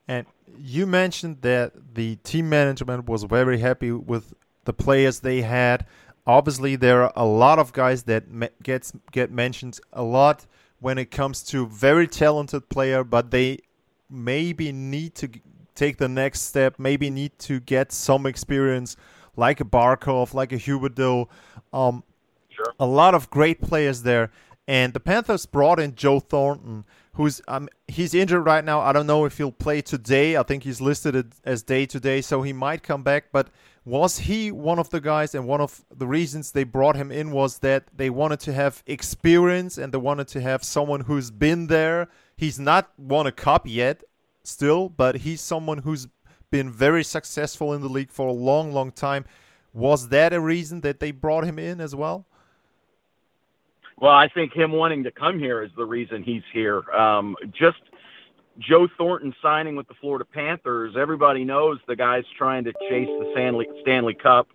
And 0.06 0.26
you 0.56 0.86
mentioned 0.86 1.42
that 1.42 1.72
the 1.94 2.16
team 2.16 2.48
management 2.48 3.08
was 3.08 3.24
very 3.24 3.58
happy 3.58 3.90
with 3.90 4.32
the 4.64 4.72
players 4.72 5.20
they 5.20 5.42
had. 5.42 5.86
Obviously, 6.24 6.76
there 6.76 7.02
are 7.02 7.12
a 7.16 7.26
lot 7.26 7.58
of 7.58 7.72
guys 7.72 8.04
that 8.04 8.24
gets 8.62 8.92
get 9.10 9.32
mentioned 9.32 9.80
a 9.92 10.04
lot 10.04 10.46
when 10.78 10.98
it 10.98 11.10
comes 11.10 11.42
to 11.42 11.66
very 11.66 12.06
talented 12.06 12.68
player, 12.68 13.02
but 13.02 13.32
they 13.32 13.58
maybe 14.08 14.70
need 14.70 15.16
to 15.16 15.28
take 15.74 15.98
the 15.98 16.08
next 16.08 16.42
step, 16.42 16.78
maybe 16.78 17.10
need 17.10 17.36
to 17.40 17.58
get 17.60 17.90
some 17.90 18.26
experience 18.26 18.96
like 19.36 19.60
a 19.60 19.64
Barkov, 19.64 20.34
like 20.34 20.52
a 20.52 20.56
Huberdeau. 20.56 21.28
Um, 21.72 22.02
Sure. 22.48 22.72
a 22.80 22.86
lot 22.86 23.14
of 23.14 23.28
great 23.28 23.60
players 23.60 24.02
there. 24.02 24.30
And 24.66 24.94
the 24.94 25.00
Panthers 25.00 25.44
brought 25.46 25.78
in 25.78 25.94
Joe 25.94 26.20
Thornton, 26.20 26.84
who's 27.12 27.40
um, 27.46 27.68
he's 27.86 28.14
injured 28.14 28.44
right 28.46 28.64
now. 28.64 28.80
I 28.80 28.92
don't 28.92 29.06
know 29.06 29.26
if 29.26 29.36
he'll 29.38 29.52
play 29.52 29.80
today. 29.82 30.36
I 30.36 30.42
think 30.42 30.62
he's 30.64 30.80
listed 30.80 31.32
as 31.44 31.62
day 31.62 31.84
to 31.86 32.00
day, 32.00 32.20
so 32.22 32.42
he 32.42 32.52
might 32.52 32.82
come 32.82 33.02
back. 33.02 33.26
But 33.30 33.48
was 33.84 34.18
he 34.20 34.50
one 34.50 34.78
of 34.78 34.88
the 34.90 35.00
guys? 35.00 35.34
And 35.34 35.46
one 35.46 35.60
of 35.60 35.84
the 35.94 36.06
reasons 36.06 36.50
they 36.50 36.64
brought 36.64 36.96
him 36.96 37.12
in 37.12 37.30
was 37.30 37.58
that 37.58 37.84
they 37.94 38.10
wanted 38.10 38.40
to 38.40 38.52
have 38.54 38.82
experience 38.86 39.78
and 39.78 39.92
they 39.92 39.98
wanted 39.98 40.26
to 40.28 40.40
have 40.40 40.64
someone 40.64 41.02
who's 41.02 41.30
been 41.30 41.66
there. 41.68 42.08
He's 42.36 42.58
not 42.58 42.90
won 42.98 43.26
a 43.26 43.32
cup 43.32 43.66
yet, 43.66 44.02
still, 44.42 44.88
but 44.88 45.16
he's 45.18 45.40
someone 45.40 45.78
who's 45.78 46.08
been 46.56 46.70
very 46.70 47.04
successful 47.04 47.74
in 47.74 47.82
the 47.82 47.88
league 47.88 48.10
for 48.10 48.28
a 48.28 48.32
long, 48.32 48.72
long 48.72 48.90
time. 48.90 49.26
Was 49.74 50.08
that 50.08 50.32
a 50.32 50.40
reason 50.40 50.80
that 50.80 51.00
they 51.00 51.10
brought 51.10 51.44
him 51.44 51.58
in 51.58 51.82
as 51.82 51.94
well? 51.94 52.24
Well, 53.98 54.12
I 54.12 54.28
think 54.28 54.54
him 54.54 54.72
wanting 54.72 55.04
to 55.04 55.10
come 55.10 55.38
here 55.38 55.62
is 55.62 55.70
the 55.76 55.84
reason 55.84 56.22
he's 56.22 56.44
here. 56.54 56.90
Um, 56.92 57.36
just 57.52 57.82
Joe 58.58 58.88
Thornton 58.96 59.34
signing 59.42 59.76
with 59.76 59.86
the 59.86 59.92
Florida 60.00 60.24
Panthers. 60.24 60.94
Everybody 60.96 61.44
knows 61.44 61.78
the 61.86 61.96
guy's 61.96 62.24
trying 62.38 62.64
to 62.64 62.72
chase 62.88 63.08
the 63.20 63.28
Stanley 63.32 63.68
Stanley 63.82 64.14
Cup, 64.14 64.48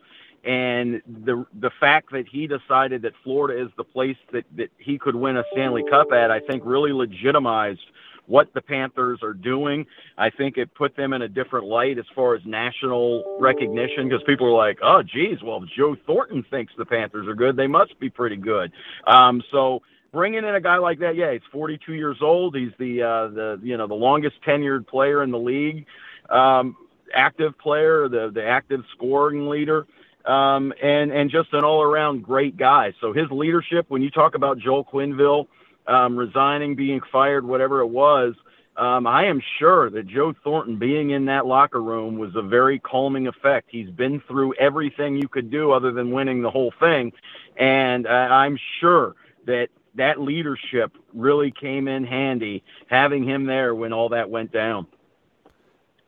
and 0.44 1.04
the 1.06 1.46
the 1.60 1.70
fact 1.80 2.12
that 2.14 2.28
he 2.28 2.48
decided 2.48 3.04
that 3.04 3.14
Florida 3.24 3.64
is 3.64 3.70
the 3.78 3.84
place 3.84 4.18
that 4.32 4.46
that 4.56 4.72
he 4.80 4.98
could 4.98 5.16
win 5.16 5.38
a 5.38 5.44
Stanley 5.52 5.84
Cup 5.88 6.12
at, 6.12 6.32
I 6.32 6.40
think, 6.40 6.64
really 6.66 6.94
legitimized 6.94 7.86
what 8.32 8.54
the 8.54 8.62
Panthers 8.62 9.20
are 9.22 9.34
doing. 9.34 9.86
I 10.18 10.30
think 10.30 10.58
it 10.58 10.74
put 10.74 10.96
them 10.96 11.12
in 11.12 11.22
a 11.22 11.28
different 11.28 11.66
light 11.66 12.00
as 12.00 12.06
far 12.16 12.34
as 12.34 12.42
national 12.46 13.38
recognition 13.42 14.08
because 14.08 14.24
people 14.26 14.48
are 14.48 14.56
like, 14.68 14.80
oh, 14.82 15.04
geez, 15.04 15.44
well, 15.44 15.62
if 15.62 15.70
Joe 15.76 15.98
Thornton 16.08 16.46
thinks 16.50 16.72
the 16.78 16.86
Panthers 16.86 17.28
are 17.28 17.36
good, 17.36 17.58
they 17.58 17.68
must 17.68 18.00
be 18.00 18.10
pretty 18.10 18.38
good. 18.38 18.72
Um, 19.06 19.44
so 19.52 19.82
bringing 20.14 20.46
in 20.46 20.56
a 20.56 20.62
guy 20.62 20.78
like 20.78 21.00
that, 21.00 21.18
yeah, 21.18 21.34
he's 21.34 21.42
42 21.52 21.94
years 21.94 22.18
old. 22.22 22.56
He's 22.56 22.72
the 22.80 23.04
uh, 23.04 23.28
the 23.28 23.60
you 23.62 23.76
know 23.76 23.88
the 23.88 23.96
longest 23.96 24.36
tenured 24.48 24.88
player 24.88 25.24
in 25.24 25.32
the 25.32 25.40
league, 25.40 25.86
um, 26.30 26.78
active 27.14 27.60
player, 27.60 28.08
the 28.08 28.32
the 28.34 28.46
active 28.46 28.82
scoring 28.96 29.50
leader. 29.50 29.86
Um, 30.24 30.72
and 30.82 31.12
and 31.12 31.32
just 31.32 31.52
an 31.52 31.64
all 31.64 31.82
around 31.82 32.22
great 32.22 32.56
guy. 32.56 32.94
So 33.02 33.12
his 33.12 33.26
leadership, 33.32 33.88
when 33.90 34.04
you 34.04 34.12
talk 34.12 34.36
about 34.36 34.60
Joel 34.60 34.86
Quenneville, 34.86 35.48
um, 35.88 36.16
resigning, 36.16 36.76
being 36.76 37.02
fired, 37.12 37.46
whatever 37.46 37.82
it 37.82 37.88
was, 37.88 38.36
um, 38.78 39.06
I 39.06 39.26
am 39.26 39.42
sure 39.60 39.90
that 39.90 40.08
Joe 40.08 40.34
Thornton 40.44 40.78
being 40.78 41.12
in 41.12 41.26
that 41.26 41.46
locker 41.46 41.82
room 41.82 42.18
was 42.18 42.36
a 42.36 42.42
very 42.42 42.80
calming 42.80 43.28
effect. 43.28 43.68
He's 43.70 43.90
been 43.90 44.22
through 44.22 44.54
everything 44.56 45.18
you 45.18 45.28
could 45.28 45.52
do 45.52 45.72
other 45.72 45.92
than 45.92 46.12
winning 46.12 46.42
the 46.42 46.50
whole 46.50 46.74
thing. 46.80 47.12
And 47.58 48.08
uh, 48.08 48.10
I'm 48.10 48.58
sure 48.80 49.16
that 49.46 49.68
that 49.96 50.22
leadership 50.22 50.98
really 51.14 51.52
came 51.52 51.90
in 51.90 52.06
handy 52.06 52.64
having 52.88 53.24
him 53.24 53.46
there 53.46 53.76
when 53.76 53.92
all 53.92 54.10
that 54.10 54.30
went 54.30 54.54
down. 54.54 54.88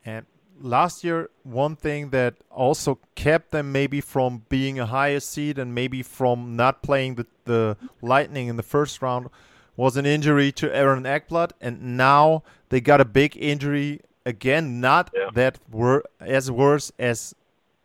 And 0.06 0.26
last 0.60 1.04
year, 1.04 1.30
one 1.44 1.76
thing 1.76 2.12
that 2.12 2.36
also 2.50 2.98
kept 3.16 3.52
them 3.52 3.74
maybe 3.74 4.00
from 4.00 4.46
being 4.48 4.80
a 4.80 4.86
higher 4.86 5.20
seed 5.20 5.60
and 5.60 5.76
maybe 5.76 6.02
from 6.02 6.56
not 6.56 6.82
playing 6.82 7.16
the, 7.16 7.28
the 7.44 7.78
Lightning 8.02 8.48
in 8.48 8.56
the 8.56 8.64
first 8.64 9.02
round 9.02 9.30
was 9.76 9.98
an 9.98 10.06
injury 10.06 10.52
to 10.54 10.74
Aaron 10.76 11.04
Ekblad, 11.04 11.52
and 11.62 11.98
now 11.98 12.44
they 12.70 12.80
got 12.82 13.02
a 13.02 13.06
big 13.06 13.36
injury 13.38 14.02
again. 14.26 14.80
Not 14.80 15.10
Yeah. 15.14 15.30
that 15.34 15.60
were 15.72 16.04
as 16.20 16.50
worse 16.52 16.92
as 17.00 17.34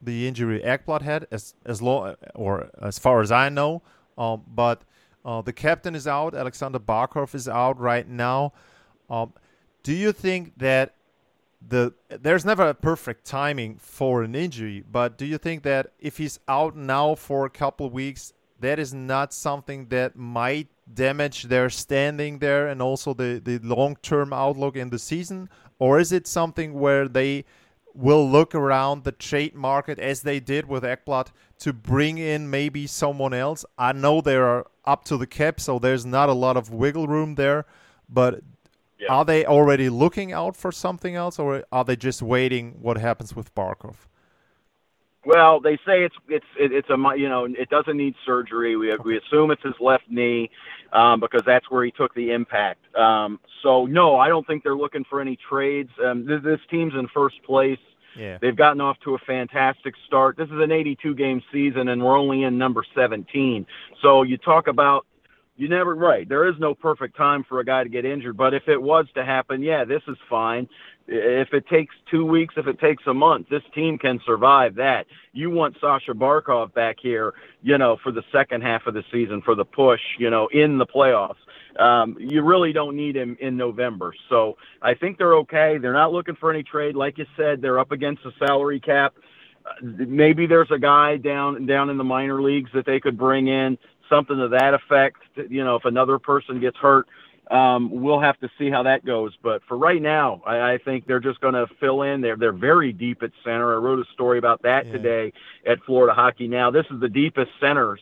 the 0.00 0.28
injury 0.28 0.60
Ekblad 0.60 1.02
had, 1.02 1.26
as 1.30 1.54
as 1.64 1.80
long 1.82 2.14
or 2.34 2.70
as 2.80 2.98
far 2.98 3.20
as 3.20 3.32
I 3.32 3.48
know. 3.48 3.82
Um, 4.16 4.42
but 4.46 4.82
uh, 5.24 5.42
the 5.42 5.52
captain 5.52 5.94
is 5.94 6.06
out. 6.06 6.34
Alexander 6.34 6.78
Barkov 6.78 7.34
is 7.34 7.48
out 7.48 7.78
right 7.78 8.08
now. 8.08 8.52
Um, 9.10 9.32
do 9.82 9.92
you 9.92 10.12
think 10.12 10.52
that 10.58 10.94
the 11.66 11.92
there's 12.08 12.44
never 12.44 12.68
a 12.68 12.74
perfect 12.74 13.24
timing 13.24 13.76
for 13.78 14.22
an 14.22 14.34
injury, 14.34 14.84
but 14.90 15.18
do 15.18 15.24
you 15.26 15.38
think 15.38 15.62
that 15.64 15.92
if 15.98 16.18
he's 16.18 16.38
out 16.46 16.76
now 16.76 17.14
for 17.16 17.44
a 17.46 17.50
couple 17.50 17.86
of 17.86 17.92
weeks, 17.92 18.32
that 18.60 18.78
is 18.78 18.94
not 18.94 19.32
something 19.32 19.86
that 19.88 20.14
might 20.16 20.68
damage 20.94 21.44
their 21.44 21.70
standing 21.70 22.38
there 22.38 22.68
and 22.68 22.80
also 22.82 23.14
the, 23.14 23.40
the 23.42 23.58
long 23.58 23.96
term 23.96 24.32
outlook 24.32 24.76
in 24.76 24.90
the 24.90 24.98
season? 24.98 25.48
Or 25.78 25.98
is 25.98 26.12
it 26.12 26.26
something 26.26 26.74
where 26.74 27.08
they 27.08 27.44
will 27.94 28.28
look 28.28 28.54
around 28.54 29.04
the 29.04 29.12
trade 29.12 29.54
market 29.54 29.98
as 29.98 30.22
they 30.22 30.40
did 30.40 30.66
with 30.68 30.82
Ekblad 30.84 31.28
to 31.60 31.72
bring 31.72 32.18
in 32.18 32.50
maybe 32.50 32.86
someone 32.86 33.34
else? 33.34 33.64
I 33.76 33.92
know 33.92 34.20
they 34.20 34.36
are 34.36 34.66
up 34.84 35.04
to 35.04 35.16
the 35.16 35.26
cap, 35.26 35.60
so 35.60 35.78
there's 35.78 36.06
not 36.06 36.28
a 36.28 36.32
lot 36.34 36.56
of 36.56 36.72
wiggle 36.72 37.06
room 37.06 37.34
there, 37.34 37.66
but 38.08 38.42
Yeah. 38.98 39.12
are 39.12 39.24
they 39.24 39.44
already 39.44 39.88
looking 39.88 40.32
out 40.32 40.56
for 40.56 40.72
something 40.72 41.14
else, 41.14 41.38
or 41.38 41.64
are 41.70 41.84
they 41.84 41.96
just 41.96 42.22
waiting 42.22 42.78
what 42.80 42.98
happens 42.98 43.36
with 43.36 43.54
Barkov? 43.54 43.94
Well, 45.28 45.60
they 45.60 45.76
say 45.84 46.04
it's 46.04 46.14
it's 46.26 46.46
it's 46.56 46.88
a 46.88 46.96
you 47.14 47.28
know 47.28 47.44
it 47.44 47.68
doesn't 47.68 47.98
need 47.98 48.14
surgery. 48.24 48.76
We 48.76 48.96
we 49.04 49.18
assume 49.18 49.50
it's 49.50 49.62
his 49.62 49.74
left 49.78 50.04
knee 50.08 50.48
um, 50.90 51.20
because 51.20 51.42
that's 51.44 51.70
where 51.70 51.84
he 51.84 51.90
took 51.90 52.14
the 52.14 52.30
impact. 52.30 52.80
Um, 52.96 53.38
so 53.62 53.84
no, 53.84 54.16
I 54.16 54.28
don't 54.28 54.46
think 54.46 54.64
they're 54.64 54.74
looking 54.74 55.04
for 55.04 55.20
any 55.20 55.36
trades. 55.36 55.90
Um, 56.02 56.24
this, 56.24 56.42
this 56.42 56.60
team's 56.70 56.94
in 56.94 57.08
first 57.12 57.42
place. 57.42 57.78
Yeah. 58.16 58.38
They've 58.40 58.56
gotten 58.56 58.80
off 58.80 58.96
to 59.04 59.16
a 59.16 59.18
fantastic 59.18 59.92
start. 60.06 60.38
This 60.38 60.48
is 60.48 60.60
an 60.62 60.72
82 60.72 61.14
game 61.14 61.42
season, 61.52 61.88
and 61.88 62.02
we're 62.02 62.16
only 62.16 62.44
in 62.44 62.56
number 62.56 62.82
17. 62.94 63.66
So 64.00 64.22
you 64.22 64.38
talk 64.38 64.66
about 64.66 65.04
you 65.58 65.68
never 65.68 65.94
right. 65.94 66.28
There 66.28 66.48
is 66.48 66.54
no 66.60 66.74
perfect 66.74 67.16
time 67.16 67.44
for 67.48 67.60
a 67.60 67.64
guy 67.64 67.82
to 67.82 67.90
get 67.90 68.04
injured, 68.04 68.36
but 68.36 68.54
if 68.54 68.68
it 68.68 68.80
was 68.80 69.06
to 69.16 69.24
happen, 69.24 69.60
yeah, 69.62 69.84
this 69.84 70.02
is 70.06 70.16
fine. 70.30 70.68
If 71.08 71.52
it 71.52 71.66
takes 71.68 71.94
two 72.10 72.24
weeks, 72.24 72.54
if 72.56 72.68
it 72.68 72.78
takes 72.78 73.02
a 73.06 73.14
month, 73.14 73.48
this 73.50 73.62
team 73.74 73.98
can 73.98 74.20
survive 74.24 74.76
that. 74.76 75.06
You 75.32 75.50
want 75.50 75.76
Sasha 75.80 76.12
Barkov 76.12 76.72
back 76.74 76.96
here, 77.02 77.34
you 77.62 77.76
know, 77.76 77.98
for 78.04 78.12
the 78.12 78.22
second 78.30 78.62
half 78.62 78.86
of 78.86 78.94
the 78.94 79.02
season, 79.10 79.42
for 79.42 79.56
the 79.56 79.64
push, 79.64 80.00
you 80.18 80.30
know, 80.30 80.48
in 80.52 80.78
the 80.78 80.86
playoffs. 80.86 81.36
Um, 81.80 82.16
you 82.20 82.42
really 82.42 82.72
don't 82.72 82.96
need 82.96 83.16
him 83.16 83.36
in 83.40 83.56
November. 83.56 84.14
So 84.28 84.58
I 84.82 84.94
think 84.94 85.18
they're 85.18 85.36
okay. 85.38 85.78
They're 85.78 85.92
not 85.92 86.12
looking 86.12 86.36
for 86.36 86.50
any 86.52 86.62
trade. 86.62 86.94
Like 86.94 87.18
you 87.18 87.26
said, 87.36 87.62
they're 87.62 87.78
up 87.80 87.92
against 87.92 88.22
the 88.22 88.32
salary 88.38 88.80
cap. 88.80 89.14
Uh, 89.66 90.04
maybe 90.06 90.46
there's 90.46 90.70
a 90.70 90.78
guy 90.78 91.16
down 91.16 91.66
down 91.66 91.90
in 91.90 91.98
the 91.98 92.04
minor 92.04 92.40
leagues 92.42 92.70
that 92.74 92.86
they 92.86 93.00
could 93.00 93.18
bring 93.18 93.48
in, 93.48 93.78
something 94.08 94.36
to 94.36 94.48
that 94.48 94.74
effect. 94.74 95.18
You 95.36 95.64
know, 95.64 95.76
if 95.76 95.84
another 95.84 96.18
person 96.18 96.60
gets 96.60 96.76
hurt, 96.76 97.06
um, 97.50 97.90
we'll 98.02 98.20
have 98.20 98.38
to 98.40 98.50
see 98.58 98.70
how 98.70 98.82
that 98.82 99.04
goes. 99.04 99.32
But 99.42 99.62
for 99.68 99.76
right 99.76 100.02
now, 100.02 100.42
I, 100.46 100.72
I 100.72 100.78
think 100.78 101.06
they're 101.06 101.20
just 101.20 101.40
going 101.40 101.54
to 101.54 101.66
fill 101.80 102.02
in. 102.02 102.20
They're 102.20 102.36
they're 102.36 102.52
very 102.52 102.92
deep 102.92 103.22
at 103.22 103.30
center. 103.44 103.74
I 103.74 103.78
wrote 103.78 103.98
a 103.98 104.12
story 104.12 104.38
about 104.38 104.62
that 104.62 104.86
Yeah. 104.86 104.92
today 104.92 105.32
at 105.66 105.82
Florida 105.84 106.14
Hockey 106.14 106.48
Now. 106.48 106.70
This 106.70 106.86
is 106.90 107.00
the 107.00 107.08
deepest 107.08 107.50
centers 107.60 108.00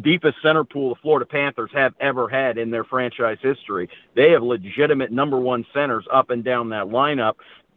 deepest 0.00 0.36
center 0.42 0.64
pool 0.64 0.90
the 0.90 1.00
Florida 1.00 1.26
Panthers 1.26 1.70
have 1.72 1.94
ever 2.00 2.28
had 2.28 2.58
in 2.58 2.70
their 2.70 2.84
franchise 2.84 3.38
history. 3.42 3.88
They 4.14 4.30
have 4.30 4.42
legitimate 4.42 5.10
number 5.10 5.38
one 5.38 5.66
centers 5.72 6.06
up 6.12 6.30
and 6.30 6.44
down 6.44 6.68
that 6.70 6.86
lineup. 6.86 7.34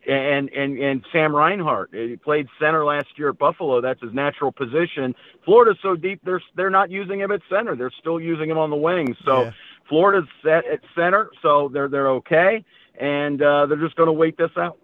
And 0.08 0.50
and 0.50 0.80
and 0.80 1.06
Sam 1.12 1.36
Reinhart, 1.36 1.92
he 1.94 2.16
played 2.16 2.48
center 2.60 2.84
last 2.84 3.08
year 3.18 3.30
at 3.30 3.38
Buffalo. 3.38 3.82
That's 3.82 4.02
his 4.02 4.14
natural 4.14 4.52
position. 4.52 5.14
Florida's 5.46 5.78
so 5.84 5.96
deep, 5.96 6.22
they're 6.24 6.42
they're 6.56 6.72
not 6.72 6.90
using 6.90 7.20
him 7.20 7.32
at 7.32 7.42
center. 7.50 7.76
They're 7.76 7.92
still 8.00 8.20
using 8.20 8.50
him 8.50 8.58
on 8.58 8.72
the 8.72 8.76
wings. 8.76 9.16
So 9.24 9.44
Yeah. 9.44 9.52
Florida's 9.88 10.28
set 10.44 10.66
at 10.66 10.80
center, 10.96 11.30
so 11.42 11.70
they're 11.72 11.88
they're 11.88 12.10
okay, 12.10 12.66
and 13.00 13.42
uh, 13.42 13.68
they're 13.68 13.78
just 13.78 13.96
going 13.96 14.08
to 14.08 14.14
wait 14.14 14.38
this 14.38 14.52
out. 14.58 14.78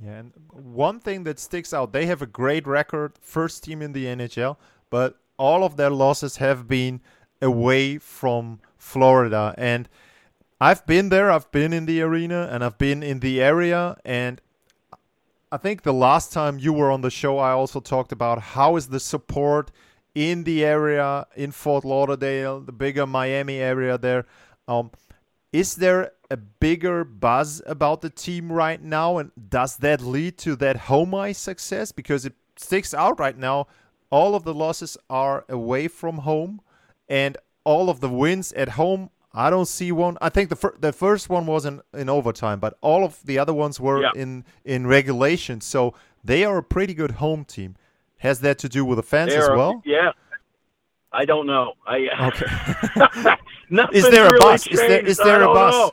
Yeah, 0.00 0.18
and 0.18 0.32
one 0.52 1.00
thing 1.00 1.24
that 1.24 1.38
sticks 1.40 1.72
out, 1.72 1.92
they 1.92 2.06
have 2.06 2.20
a 2.22 2.26
great 2.26 2.66
record, 2.66 3.14
first 3.20 3.64
team 3.64 3.80
in 3.80 3.92
the 3.92 4.04
NHL, 4.04 4.58
but 4.90 5.16
all 5.38 5.64
of 5.64 5.76
their 5.76 5.90
losses 5.90 6.36
have 6.36 6.68
been 6.68 7.00
away 7.40 7.98
from 7.98 8.60
Florida. 8.76 9.54
And 9.56 9.88
I've 10.58 10.86
been 10.86 11.10
there, 11.10 11.30
I've 11.30 11.50
been 11.50 11.74
in 11.74 11.84
the 11.84 12.00
arena, 12.00 12.48
and 12.50 12.64
I've 12.64 12.78
been 12.78 13.02
in 13.02 13.20
the 13.20 13.42
area. 13.42 13.96
And 14.06 14.40
I 15.52 15.58
think 15.58 15.82
the 15.82 15.92
last 15.92 16.32
time 16.32 16.58
you 16.58 16.72
were 16.72 16.90
on 16.90 17.02
the 17.02 17.10
show, 17.10 17.38
I 17.38 17.50
also 17.50 17.78
talked 17.78 18.10
about 18.10 18.40
how 18.40 18.76
is 18.76 18.88
the 18.88 19.00
support 19.00 19.70
in 20.14 20.44
the 20.44 20.64
area 20.64 21.26
in 21.36 21.52
Fort 21.52 21.84
Lauderdale, 21.84 22.60
the 22.60 22.72
bigger 22.72 23.06
Miami 23.06 23.58
area 23.58 23.98
there. 23.98 24.24
Um, 24.66 24.90
is 25.52 25.76
there 25.76 26.12
a 26.30 26.38
bigger 26.38 27.04
buzz 27.04 27.60
about 27.66 28.00
the 28.00 28.10
team 28.10 28.50
right 28.50 28.82
now, 28.82 29.18
and 29.18 29.30
does 29.50 29.76
that 29.76 30.00
lead 30.00 30.38
to 30.38 30.56
that 30.56 30.76
home 30.76 31.14
ice 31.14 31.38
success? 31.38 31.92
Because 31.92 32.24
it 32.24 32.34
sticks 32.56 32.94
out 32.94 33.20
right 33.20 33.36
now. 33.36 33.66
All 34.08 34.34
of 34.34 34.44
the 34.44 34.54
losses 34.54 34.96
are 35.10 35.44
away 35.50 35.86
from 35.88 36.18
home, 36.18 36.62
and 37.10 37.36
all 37.64 37.90
of 37.90 38.00
the 38.00 38.08
wins 38.08 38.52
at 38.54 38.70
home. 38.70 39.10
I 39.36 39.50
don't 39.50 39.66
see 39.68 39.92
one. 39.92 40.16
I 40.22 40.30
think 40.30 40.48
the 40.48 40.56
fir- 40.56 40.76
the 40.80 40.92
first 40.92 41.28
one 41.28 41.44
was 41.46 41.66
in, 41.66 41.82
in 41.92 42.08
overtime, 42.08 42.58
but 42.58 42.78
all 42.80 43.04
of 43.04 43.20
the 43.24 43.38
other 43.38 43.52
ones 43.54 43.78
were 43.78 44.00
Yeah. 44.02 44.10
in 44.22 44.44
in 44.64 44.86
regulation. 44.86 45.60
So 45.60 45.94
they 46.24 46.42
are 46.44 46.56
a 46.58 46.62
pretty 46.62 46.94
good 46.94 47.12
home 47.12 47.44
team. 47.44 47.76
has 48.20 48.40
that 48.40 48.58
to 48.58 48.68
do 48.68 48.82
with 48.82 48.96
the 48.96 49.02
fans 49.02 49.32
as 49.34 49.46
They're- 49.46 49.56
well? 49.56 49.82
Yeah. 49.84 50.12
I 51.12 51.24
don't 51.26 51.46
know. 51.46 51.74
I 51.86 52.08
Okay. 52.28 52.46
Is 53.98 54.08
there 54.10 54.26
a 54.26 54.32
really 54.32 54.38
bus? 54.40 54.66
Is 54.66 54.78
there- 54.80 55.06
is 55.06 55.18
there 55.18 55.40
I 55.46 55.50
a 55.50 55.54
bus? 55.54 55.72
know. 55.74 55.90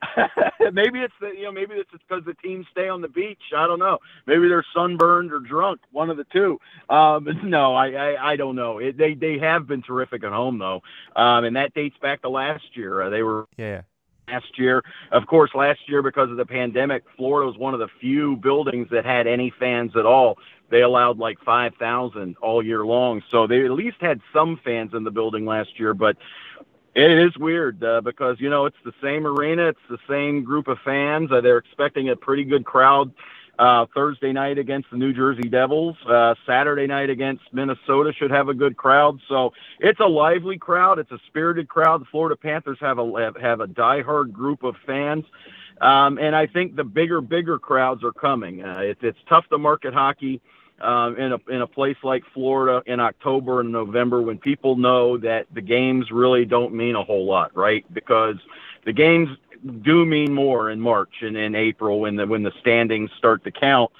maybe 0.72 1.00
it's 1.00 1.14
the 1.20 1.28
you 1.28 1.44
know 1.44 1.52
maybe 1.52 1.74
it's 1.74 1.90
because 1.90 2.24
the 2.24 2.34
teams 2.34 2.66
stay 2.70 2.88
on 2.88 3.00
the 3.00 3.08
beach. 3.08 3.40
I 3.56 3.66
don't 3.66 3.78
know. 3.78 3.98
Maybe 4.26 4.48
they're 4.48 4.64
sunburned 4.74 5.32
or 5.32 5.40
drunk. 5.40 5.80
One 5.90 6.10
of 6.10 6.16
the 6.16 6.24
two. 6.24 6.60
Um, 6.88 7.28
no, 7.44 7.74
I, 7.74 7.90
I 7.90 8.32
I 8.32 8.36
don't 8.36 8.56
know. 8.56 8.78
It, 8.78 8.96
they 8.96 9.14
they 9.14 9.38
have 9.38 9.66
been 9.66 9.82
terrific 9.82 10.24
at 10.24 10.32
home 10.32 10.58
though, 10.58 10.82
um, 11.16 11.44
and 11.44 11.56
that 11.56 11.74
dates 11.74 11.96
back 12.00 12.22
to 12.22 12.28
last 12.28 12.76
year. 12.76 13.02
Uh, 13.02 13.10
they 13.10 13.22
were 13.22 13.46
yeah. 13.56 13.82
last 14.28 14.56
year. 14.58 14.82
Of 15.10 15.26
course, 15.26 15.50
last 15.54 15.80
year 15.88 16.02
because 16.02 16.30
of 16.30 16.36
the 16.36 16.46
pandemic, 16.46 17.04
Florida 17.16 17.46
was 17.46 17.58
one 17.58 17.74
of 17.74 17.80
the 17.80 17.88
few 18.00 18.36
buildings 18.36 18.88
that 18.90 19.04
had 19.04 19.26
any 19.26 19.52
fans 19.58 19.96
at 19.96 20.06
all. 20.06 20.38
They 20.70 20.82
allowed 20.82 21.18
like 21.18 21.38
5,000 21.44 22.36
all 22.42 22.62
year 22.62 22.84
long. 22.84 23.22
So 23.30 23.46
they 23.46 23.64
at 23.64 23.70
least 23.70 23.96
had 24.00 24.20
some 24.34 24.60
fans 24.62 24.92
in 24.92 25.02
the 25.02 25.10
building 25.10 25.46
last 25.46 25.80
year, 25.80 25.94
but 25.94 26.18
it 26.98 27.26
is 27.26 27.36
weird 27.38 27.82
uh, 27.84 28.00
because 28.00 28.40
you 28.40 28.50
know 28.50 28.66
it's 28.66 28.76
the 28.84 28.92
same 29.02 29.26
arena, 29.26 29.68
it's 29.68 29.78
the 29.88 29.98
same 30.08 30.42
group 30.42 30.68
of 30.68 30.78
fans. 30.84 31.30
Uh, 31.30 31.40
they're 31.40 31.58
expecting 31.58 32.08
a 32.08 32.16
pretty 32.16 32.44
good 32.44 32.64
crowd 32.64 33.12
uh, 33.58 33.86
Thursday 33.94 34.32
night 34.32 34.58
against 34.58 34.90
the 34.90 34.96
New 34.96 35.12
Jersey 35.12 35.48
Devils. 35.48 35.96
Uh, 36.08 36.34
Saturday 36.46 36.86
night 36.86 37.10
against 37.10 37.42
Minnesota 37.52 38.12
should 38.12 38.30
have 38.30 38.48
a 38.48 38.54
good 38.54 38.76
crowd. 38.76 39.20
So 39.28 39.52
it's 39.80 40.00
a 40.00 40.06
lively 40.06 40.58
crowd. 40.58 40.98
It's 40.98 41.10
a 41.12 41.18
spirited 41.26 41.68
crowd. 41.68 42.00
The 42.00 42.06
Florida 42.06 42.36
Panthers 42.36 42.78
have 42.80 42.98
a 42.98 43.32
have, 43.40 43.60
a 43.60 43.66
diehard 43.66 44.32
group 44.32 44.62
of 44.62 44.74
fans. 44.86 45.24
Um, 45.80 46.18
and 46.18 46.34
I 46.34 46.46
think 46.46 46.74
the 46.74 46.84
bigger, 46.84 47.20
bigger 47.20 47.58
crowds 47.58 48.02
are 48.02 48.12
coming. 48.12 48.64
Uh, 48.64 48.80
it, 48.80 48.98
it's 49.00 49.18
tough 49.28 49.44
to 49.50 49.58
market 49.58 49.94
hockey 49.94 50.40
um, 50.80 51.16
in 51.16 51.32
a 51.32 51.38
in 51.48 51.62
a 51.62 51.66
place 51.66 51.96
like 52.02 52.24
Florida 52.32 52.82
in 52.90 53.00
October 53.00 53.60
and 53.60 53.72
November 53.72 54.22
when 54.22 54.38
people 54.38 54.76
know 54.76 55.18
that 55.18 55.46
the 55.52 55.60
games 55.60 56.10
really 56.10 56.44
don't 56.44 56.74
mean 56.74 56.94
a 56.94 57.02
whole 57.02 57.26
lot, 57.26 57.56
right? 57.56 57.84
Because 57.92 58.36
the 58.84 58.92
games 58.92 59.28
do 59.82 60.06
mean 60.06 60.32
more 60.32 60.70
in 60.70 60.80
March 60.80 61.22
and 61.22 61.36
in 61.36 61.54
April 61.54 62.00
when 62.00 62.16
the 62.16 62.26
when 62.26 62.42
the 62.42 62.52
standings 62.60 63.10
start 63.18 63.44
to 63.44 63.50
count. 63.50 63.90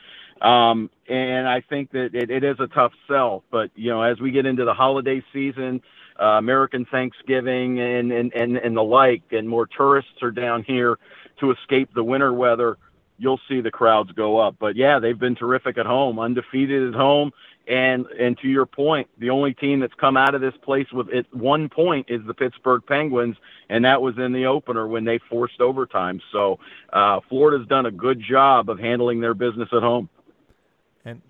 Um, 0.41 0.89
and 1.09 1.49
I 1.49 1.63
think 1.63 1.91
that 1.93 2.15
it, 2.15 2.31
it 2.31 2.45
is 2.45 2.61
a 2.61 2.69
tough 2.69 2.93
sell. 3.09 3.43
But 3.51 3.71
you 3.75 3.91
know, 3.91 4.03
as 4.03 4.21
we 4.21 4.31
get 4.31 4.47
into 4.47 4.65
the 4.65 4.75
holiday 4.75 5.23
season, 5.33 5.83
uh, 6.21 6.25
American 6.39 6.85
Thanksgiving 6.85 7.81
and, 7.81 8.13
and 8.13 8.33
and 8.35 8.57
and 8.57 8.77
the 8.77 8.83
like, 8.83 9.23
and 9.33 9.49
more 9.49 9.67
tourists 9.67 10.23
are 10.23 10.31
down 10.31 10.63
here 10.63 10.99
to 11.41 11.51
escape 11.51 11.93
the 11.95 12.05
winter 12.05 12.33
weather 12.33 12.79
you'll 13.19 13.41
see 13.49 13.61
the 13.61 13.71
crowds 13.71 14.13
go 14.13 14.39
up. 14.39 14.57
But 14.59 14.77
yeah, 14.77 14.99
they've 14.99 15.19
been 15.19 15.35
terrific 15.35 15.77
at 15.79 15.87
home, 15.87 16.19
undefeated 16.19 16.89
at 16.89 16.95
home. 16.95 17.33
And 17.67 18.07
and 18.19 18.39
to 18.39 18.49
your 18.49 18.65
point, 18.65 19.09
the 19.19 19.29
only 19.29 19.53
team 19.53 19.81
that's 19.81 19.95
come 19.95 20.17
out 20.17 20.35
of 20.35 20.41
this 20.41 20.55
place 20.63 20.91
with 20.91 21.11
at 21.11 21.27
one 21.35 21.69
point 21.69 22.07
is 22.09 22.25
the 22.27 22.33
Pittsburgh 22.33 22.83
Penguins, 22.87 23.37
and 23.69 23.85
that 23.85 24.01
was 24.01 24.17
in 24.17 24.33
the 24.33 24.47
opener 24.47 24.87
when 24.87 25.05
they 25.05 25.19
forced 25.19 25.61
overtime. 25.61 26.23
So 26.33 26.61
uh, 26.95 27.21
Florida's 27.29 27.69
done 27.69 27.85
a 27.85 27.91
good 27.91 28.23
job 28.23 28.71
of 28.71 28.79
handling 28.79 29.21
their 29.21 29.35
business 29.35 29.69
at 29.73 29.83
home. 29.83 30.09
And 31.05 31.21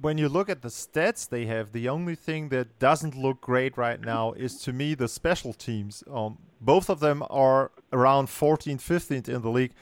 when 0.00 0.16
you 0.16 0.30
look 0.30 0.48
at 0.48 0.62
the 0.62 0.68
stats 0.68 1.28
they 1.28 1.44
have, 1.44 1.72
the 1.72 1.86
only 1.86 2.14
thing 2.14 2.48
that 2.48 2.78
doesn't 2.78 3.14
look 3.14 3.42
great 3.42 3.76
right 3.76 4.00
now 4.00 4.32
is 4.32 4.56
to 4.62 4.72
me 4.72 4.94
the 4.94 5.08
special 5.08 5.52
teams. 5.52 6.02
Um, 6.10 6.38
both 6.62 6.88
of 6.88 7.00
them 7.00 7.22
are 7.28 7.72
around 7.92 8.28
14th, 8.28 8.80
15th 8.80 9.28
in 9.28 9.42
the 9.42 9.50
league. 9.50 9.72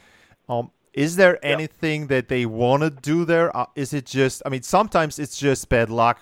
Um, 0.49 0.71
is 0.93 1.15
there 1.15 1.43
anything 1.45 2.07
that 2.07 2.27
they 2.27 2.45
want 2.45 2.83
to 2.83 2.89
do 2.89 3.23
there? 3.25 3.55
Uh, 3.55 3.65
is 3.75 3.93
it 3.93 4.05
just? 4.05 4.41
I 4.45 4.49
mean, 4.49 4.63
sometimes 4.63 5.19
it's 5.19 5.37
just 5.37 5.69
bad 5.69 5.89
luck. 5.89 6.19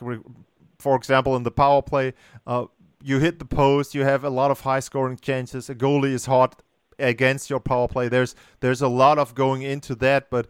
For 0.78 0.96
example, 0.96 1.36
in 1.36 1.44
the 1.44 1.52
power 1.52 1.82
play, 1.82 2.14
uh, 2.46 2.66
you 3.04 3.20
hit 3.20 3.40
the 3.40 3.46
post, 3.46 3.96
you 3.96 4.04
have 4.04 4.24
a 4.24 4.30
lot 4.30 4.52
of 4.52 4.62
high 4.62 4.80
scoring 4.80 5.18
chances. 5.18 5.70
A 5.70 5.76
goalie 5.76 6.14
is 6.14 6.26
hot 6.26 6.62
against 7.00 7.50
your 7.50 7.60
power 7.60 7.88
play. 7.88 8.10
There's 8.10 8.36
there's 8.60 8.82
a 8.82 8.88
lot 8.88 9.18
of 9.18 9.34
going 9.34 9.64
into 9.64 9.96
that, 9.96 10.30
but 10.30 10.48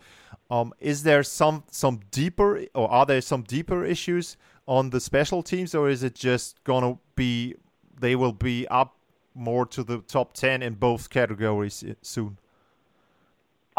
um, 0.52 0.74
is 0.80 1.04
there 1.04 1.24
some 1.24 1.63
some 1.72 2.02
deeper 2.12 2.65
or 2.74 2.91
are 2.91 3.06
there 3.06 3.22
some 3.22 3.43
deeper 3.43 3.86
issues 3.86 4.36
on 4.67 4.89
the 4.89 5.00
special 5.00 5.41
teams, 5.43 5.74
or 5.74 5.89
is 5.89 6.04
it 6.04 6.15
just 6.15 6.63
gonna 6.63 6.98
be 7.15 7.56
they 8.00 8.15
will 8.15 8.34
be 8.34 8.67
up 8.67 8.98
more 9.34 9.65
to 9.65 9.84
the 9.84 10.00
top 10.00 10.34
ten 10.34 10.62
in 10.62 10.74
both 10.74 11.10
categories 11.10 11.84
uh, 11.84 11.93
soon? 12.02 12.38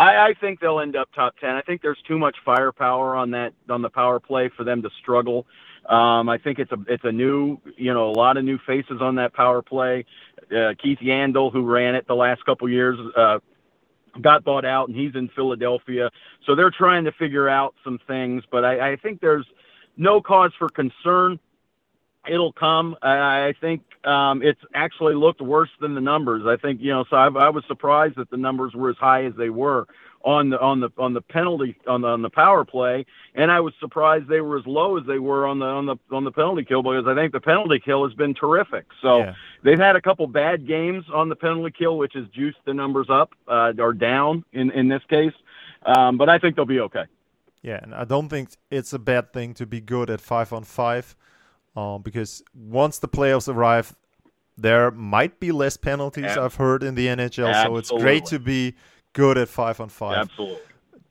I, 0.01 0.29
I 0.31 0.35
think 0.41 0.61
they'll 0.61 0.81
end 0.81 0.97
up 0.97 1.11
top 1.15 1.35
ten. 1.41 1.51
I 1.51 1.63
think 1.63 1.83
there's 1.83 2.03
too 2.09 2.19
much 2.19 2.37
firepower 2.45 3.17
on 3.17 3.33
that 3.33 3.53
on 3.69 3.83
the 3.83 3.91
power 3.91 4.21
play 4.21 4.51
for 4.57 4.65
them 4.65 4.83
to 4.83 4.91
struggle. 5.01 5.47
Um, 5.89 6.29
I 6.29 6.39
think 6.39 6.59
it's 6.59 6.73
a 6.73 6.79
it's 6.89 7.05
a 7.05 7.13
new 7.13 7.59
you 7.77 7.93
know 7.95 8.11
a 8.11 8.17
lot 8.17 8.39
of 8.39 8.45
new 8.45 8.59
faces 8.67 9.01
on 9.03 9.17
that 9.17 9.35
power 9.35 9.63
play. 9.63 10.07
Uh, 10.51 10.75
Keith 10.83 10.99
Yandle, 11.03 11.53
who 11.53 11.65
ran 11.65 11.95
it 11.95 12.07
the 12.09 12.15
last 12.15 12.45
couple 12.47 12.69
years, 12.69 12.99
uh, 13.17 13.41
got 14.21 14.45
bought 14.45 14.65
out 14.65 14.89
and 14.89 14.97
he's 14.97 15.15
in 15.15 15.29
Philadelphia. 15.37 16.11
So 16.47 16.55
they're 16.57 16.73
trying 16.73 17.05
to 17.05 17.13
figure 17.13 17.49
out 17.49 17.75
some 17.85 17.99
things, 18.07 18.45
but 18.51 18.65
I, 18.65 18.93
I 18.93 18.97
think 18.97 19.21
there's 19.21 19.47
no 19.97 20.21
cause 20.21 20.53
for 20.59 20.69
concern. 20.71 21.39
It'll 22.29 22.53
come. 22.53 22.97
I, 23.03 23.49
I 23.49 23.55
think 23.61 23.83
um, 24.05 24.43
it's 24.43 24.61
actually 24.75 25.15
looked 25.15 25.41
worse 25.41 25.71
than 25.81 25.95
the 25.95 26.01
numbers. 26.01 26.45
I 26.47 26.57
think 26.57 26.81
you 26.81 26.91
know. 26.91 27.05
So 27.09 27.17
I, 27.17 27.27
I 27.29 27.49
was 27.51 27.65
surprised 27.67 28.17
that 28.17 28.31
the 28.31 28.37
numbers 28.37 28.75
were 28.75 28.91
as 28.91 28.97
high 28.97 29.25
as 29.25 29.33
they 29.37 29.51
were 29.51 29.87
on 30.23 30.51
the 30.51 30.61
on 30.61 30.81
the 30.81 30.91
on 30.99 31.15
the 31.15 31.23
penalty 31.23 31.77
on 31.87 32.03
the 32.03 32.09
on 32.09 32.23
the 32.23 32.29
power 32.29 32.65
play, 32.65 33.07
and 33.35 33.51
I 33.51 33.61
was 33.61 33.73
surprised 33.81 34.29
they 34.29 34.43
were 34.43 34.59
as 34.59 34.67
low 34.67 34.99
as 34.99 35.07
they 35.07 35.19
were 35.19 35.47
on 35.47 35.59
the 35.61 35.65
on 35.65 35.87
the 35.87 35.97
on 36.11 36.25
the 36.25 36.31
penalty 36.33 36.65
kill 36.65 36.83
because 36.83 37.07
I 37.07 37.15
think 37.15 37.33
the 37.33 37.41
penalty 37.41 37.81
kill 37.83 38.07
has 38.07 38.15
been 38.15 38.35
terrific. 38.35 38.85
So 39.01 39.19
Yeah. 39.21 39.35
they've 39.63 39.79
had 39.79 39.97
a 39.97 40.01
couple 40.03 40.27
bad 40.27 40.67
games 40.67 41.05
on 41.13 41.31
the 41.31 41.37
penalty 41.37 41.75
kill, 41.77 41.97
which 41.97 42.13
has 42.15 42.27
juiced 42.29 42.59
the 42.67 42.75
numbers 42.75 43.07
up 43.09 43.33
uh, 43.49 43.73
or 43.79 43.95
down 43.95 44.45
in 44.53 44.71
in 44.73 44.89
this 44.89 45.03
case. 45.09 45.35
Um, 45.87 46.19
but 46.19 46.29
I 46.29 46.39
think 46.39 46.57
they'll 46.57 46.67
be 46.67 46.81
okay. 46.81 47.05
Yeah, 47.63 47.81
and 47.83 47.95
I 47.95 48.05
don't 48.05 48.29
think 48.29 48.51
it's 48.71 48.93
a 48.93 48.99
bad 48.99 49.33
thing 49.33 49.55
to 49.55 49.67
be 49.67 49.81
good 49.81 50.11
at 50.11 50.21
five 50.21 50.53
on 50.53 50.65
five, 50.65 51.15
um, 51.77 52.03
because 52.03 52.43
once 52.55 52.99
the 52.99 53.09
playoffs 53.09 53.53
arrive, 53.53 53.95
there 54.57 54.91
might 54.91 55.41
be 55.41 55.53
less 55.53 55.77
penalties. 55.77 56.37
I've 56.37 56.57
heard 56.57 56.83
in 56.83 56.95
the 56.95 57.07
NHL, 57.07 57.65
so 57.65 57.77
it's 57.77 57.91
great 57.91 58.27
to 58.27 58.39
be 58.39 58.75
good 59.13 59.39
at 59.39 59.49
five 59.49 59.81
on 59.81 59.89
five. 59.89 60.19
Absolutely. 60.19 60.59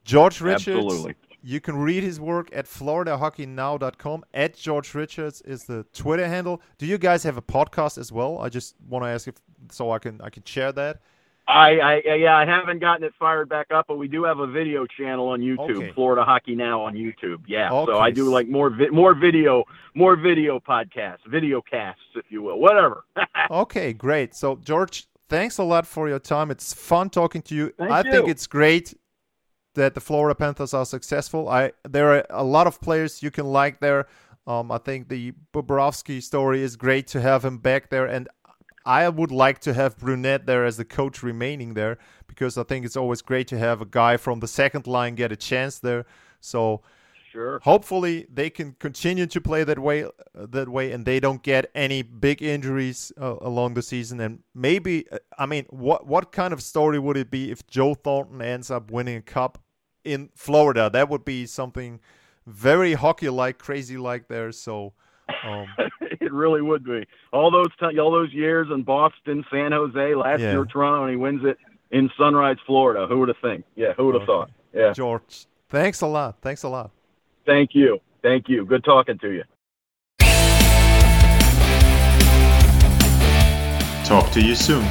George 0.03 0.41
Richards, 0.41 0.85
Absolutely. 0.85 1.15
you 1.43 1.59
can 1.59 1.77
read 1.77 2.03
his 2.03 2.19
work 2.19 2.49
at 2.53 2.65
FloridaHockeyNow.com. 2.65 4.25
At 4.33 4.55
George 4.55 4.93
Richards 4.95 5.41
is 5.41 5.65
the 5.65 5.85
Twitter 5.93 6.27
handle. 6.27 6.61
Do 6.77 6.85
you 6.85 6.97
guys 6.97 7.23
have 7.23 7.37
a 7.37 7.41
podcast 7.41 7.97
as 7.97 8.11
well? 8.11 8.39
I 8.39 8.49
just 8.49 8.75
want 8.87 9.05
to 9.05 9.09
ask 9.09 9.27
if 9.27 9.35
so 9.71 9.91
I 9.91 9.99
can 9.99 10.19
I 10.21 10.29
can 10.29 10.43
share 10.43 10.71
that. 10.73 11.01
I, 11.49 12.01
I 12.07 12.13
yeah, 12.13 12.37
I 12.37 12.45
haven't 12.45 12.79
gotten 12.79 13.03
it 13.03 13.13
fired 13.17 13.49
back 13.49 13.67
up, 13.71 13.85
but 13.87 13.97
we 13.97 14.07
do 14.07 14.23
have 14.23 14.37
a 14.37 14.45
video 14.45 14.85
channel 14.85 15.29
on 15.29 15.41
YouTube, 15.41 15.77
Okay. 15.77 15.91
Florida 15.93 16.23
Hockey 16.23 16.55
Now 16.55 16.81
on 16.81 16.93
YouTube. 16.93 17.41
Yeah, 17.47 17.69
so 17.69 17.97
I 17.97 18.11
do 18.11 18.29
like 18.31 18.47
more 18.47 18.69
vi- 18.69 18.89
more 18.89 19.15
video, 19.15 19.63
more 19.95 20.15
video 20.15 20.59
podcasts, 20.59 21.25
video 21.27 21.59
casts, 21.61 22.03
if 22.15 22.25
you 22.29 22.43
will, 22.43 22.59
whatever. 22.59 23.03
Okay, 23.51 23.93
great. 23.93 24.35
So, 24.35 24.57
George, 24.57 25.07
thanks 25.27 25.57
a 25.57 25.63
lot 25.63 25.87
for 25.87 26.07
your 26.07 26.19
time. 26.19 26.51
It's 26.51 26.71
fun 26.71 27.09
talking 27.09 27.41
to 27.43 27.55
you. 27.55 27.73
Thank 27.79 27.89
I 27.91 28.03
think 28.03 28.27
it's 28.27 28.45
great 28.45 28.93
that 29.73 29.95
the 29.95 30.01
Florida 30.01 30.35
Panthers 30.35 30.73
are 30.75 30.85
successful. 30.85 31.49
I 31.49 31.71
there 31.87 32.13
are 32.13 32.25
a 32.29 32.43
lot 32.43 32.67
of 32.67 32.79
players 32.79 33.23
you 33.23 33.31
can 33.31 33.45
like 33.47 33.79
there. 33.79 34.05
Um, 34.45 34.71
I 34.71 34.77
think 34.77 35.09
the 35.09 35.33
Bobrovsky 35.53 36.21
story 36.21 36.61
is 36.61 36.75
great 36.75 37.07
to 37.07 37.21
have 37.21 37.43
him 37.43 37.57
back 37.57 37.89
there, 37.89 38.05
and 38.05 38.27
I 38.89 39.07
would 39.07 39.31
like 39.31 39.59
to 39.59 39.75
have 39.75 39.99
Brunette 39.99 40.47
there 40.47 40.65
as 40.65 40.77
the 40.77 40.83
coach 40.83 41.21
remaining 41.21 41.75
there 41.75 41.99
because 42.25 42.57
I 42.57 42.63
think 42.63 42.87
it's 42.87 42.97
always 42.97 43.21
great 43.21 43.47
to 43.49 43.57
have 43.59 43.81
a 43.81 43.85
guy 43.85 44.17
from 44.17 44.39
the 44.39 44.47
second 44.47 44.87
line 44.87 45.13
get 45.13 45.31
a 45.31 45.35
chance 45.35 45.77
there. 45.77 46.07
So 46.41 46.81
sure. 47.31 47.59
hopefully 47.59 48.25
they 48.33 48.49
can 48.49 48.75
continue 48.79 49.27
to 49.27 49.39
play 49.39 49.63
that 49.63 49.77
way 49.77 50.05
uh, 50.05 50.09
that 50.33 50.69
way 50.69 50.91
and 50.91 51.05
they 51.05 51.19
don't 51.19 51.43
get 51.43 51.69
any 51.75 52.01
big 52.01 52.41
injuries 52.41 53.11
uh, 53.21 53.35
along 53.41 53.75
the 53.75 53.83
season 53.83 54.19
and 54.19 54.39
maybe 54.55 55.05
uh, 55.11 55.17
i 55.37 55.45
mean 55.45 55.65
what 55.69 56.07
what 56.07 56.31
kind 56.31 56.53
of 56.53 56.61
story 56.61 56.97
would 56.97 57.17
it 57.17 57.29
be 57.29 57.51
if 57.51 57.65
joe 57.67 57.93
thornton 57.93 58.41
ends 58.41 58.71
up 58.71 58.89
winning 58.91 59.17
a 59.17 59.21
cup 59.21 59.61
in 60.03 60.29
florida 60.35 60.89
that 60.91 61.09
would 61.09 61.23
be 61.23 61.45
something 61.45 61.99
very 62.47 62.93
hockey 62.93 63.29
like 63.29 63.57
crazy 63.57 63.97
like 63.97 64.27
there 64.27 64.51
so 64.51 64.93
um, 65.45 65.67
it 66.01 66.31
really 66.33 66.61
would 66.61 66.83
be. 66.83 67.05
All 67.31 67.51
those 67.51 67.67
t- 67.79 67.99
all 67.99 68.11
those 68.11 68.31
years 68.33 68.67
in 68.73 68.83
Boston, 68.83 69.45
San 69.51 69.71
Jose, 69.71 70.15
last 70.15 70.39
Yeah. 70.41 70.51
year 70.53 70.65
Toronto, 70.65 71.03
and 71.03 71.11
he 71.11 71.15
wins 71.17 71.43
it 71.45 71.57
in 71.91 72.09
Sunrise, 72.17 72.57
Florida. 72.65 73.07
Who 73.07 73.19
would 73.19 73.27
have 73.29 73.37
think? 73.41 73.65
Yeah, 73.75 73.93
who 73.93 74.05
would 74.07 74.15
have 74.15 74.23
Okay. 74.23 74.31
thought? 74.31 74.51
Yeah. 74.73 74.93
george 74.93 75.47
thanks 75.69 76.01
a 76.01 76.05
lot 76.07 76.35
thanks 76.43 76.61
a 76.61 76.69
lot 76.69 76.91
Thank 77.45 77.73
you. 77.73 77.99
Thank 78.21 78.47
you. 78.49 78.65
Good 78.65 78.83
talking 78.83 79.17
to 79.17 79.29
you. 79.31 79.43
Talk 84.05 84.31
to 84.31 84.41
you 84.41 84.53
soon. 84.55 84.85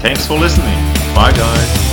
Thanks 0.00 0.26
for 0.26 0.34
listening. 0.38 0.74
Bye, 1.14 1.32
guys. 1.32 1.83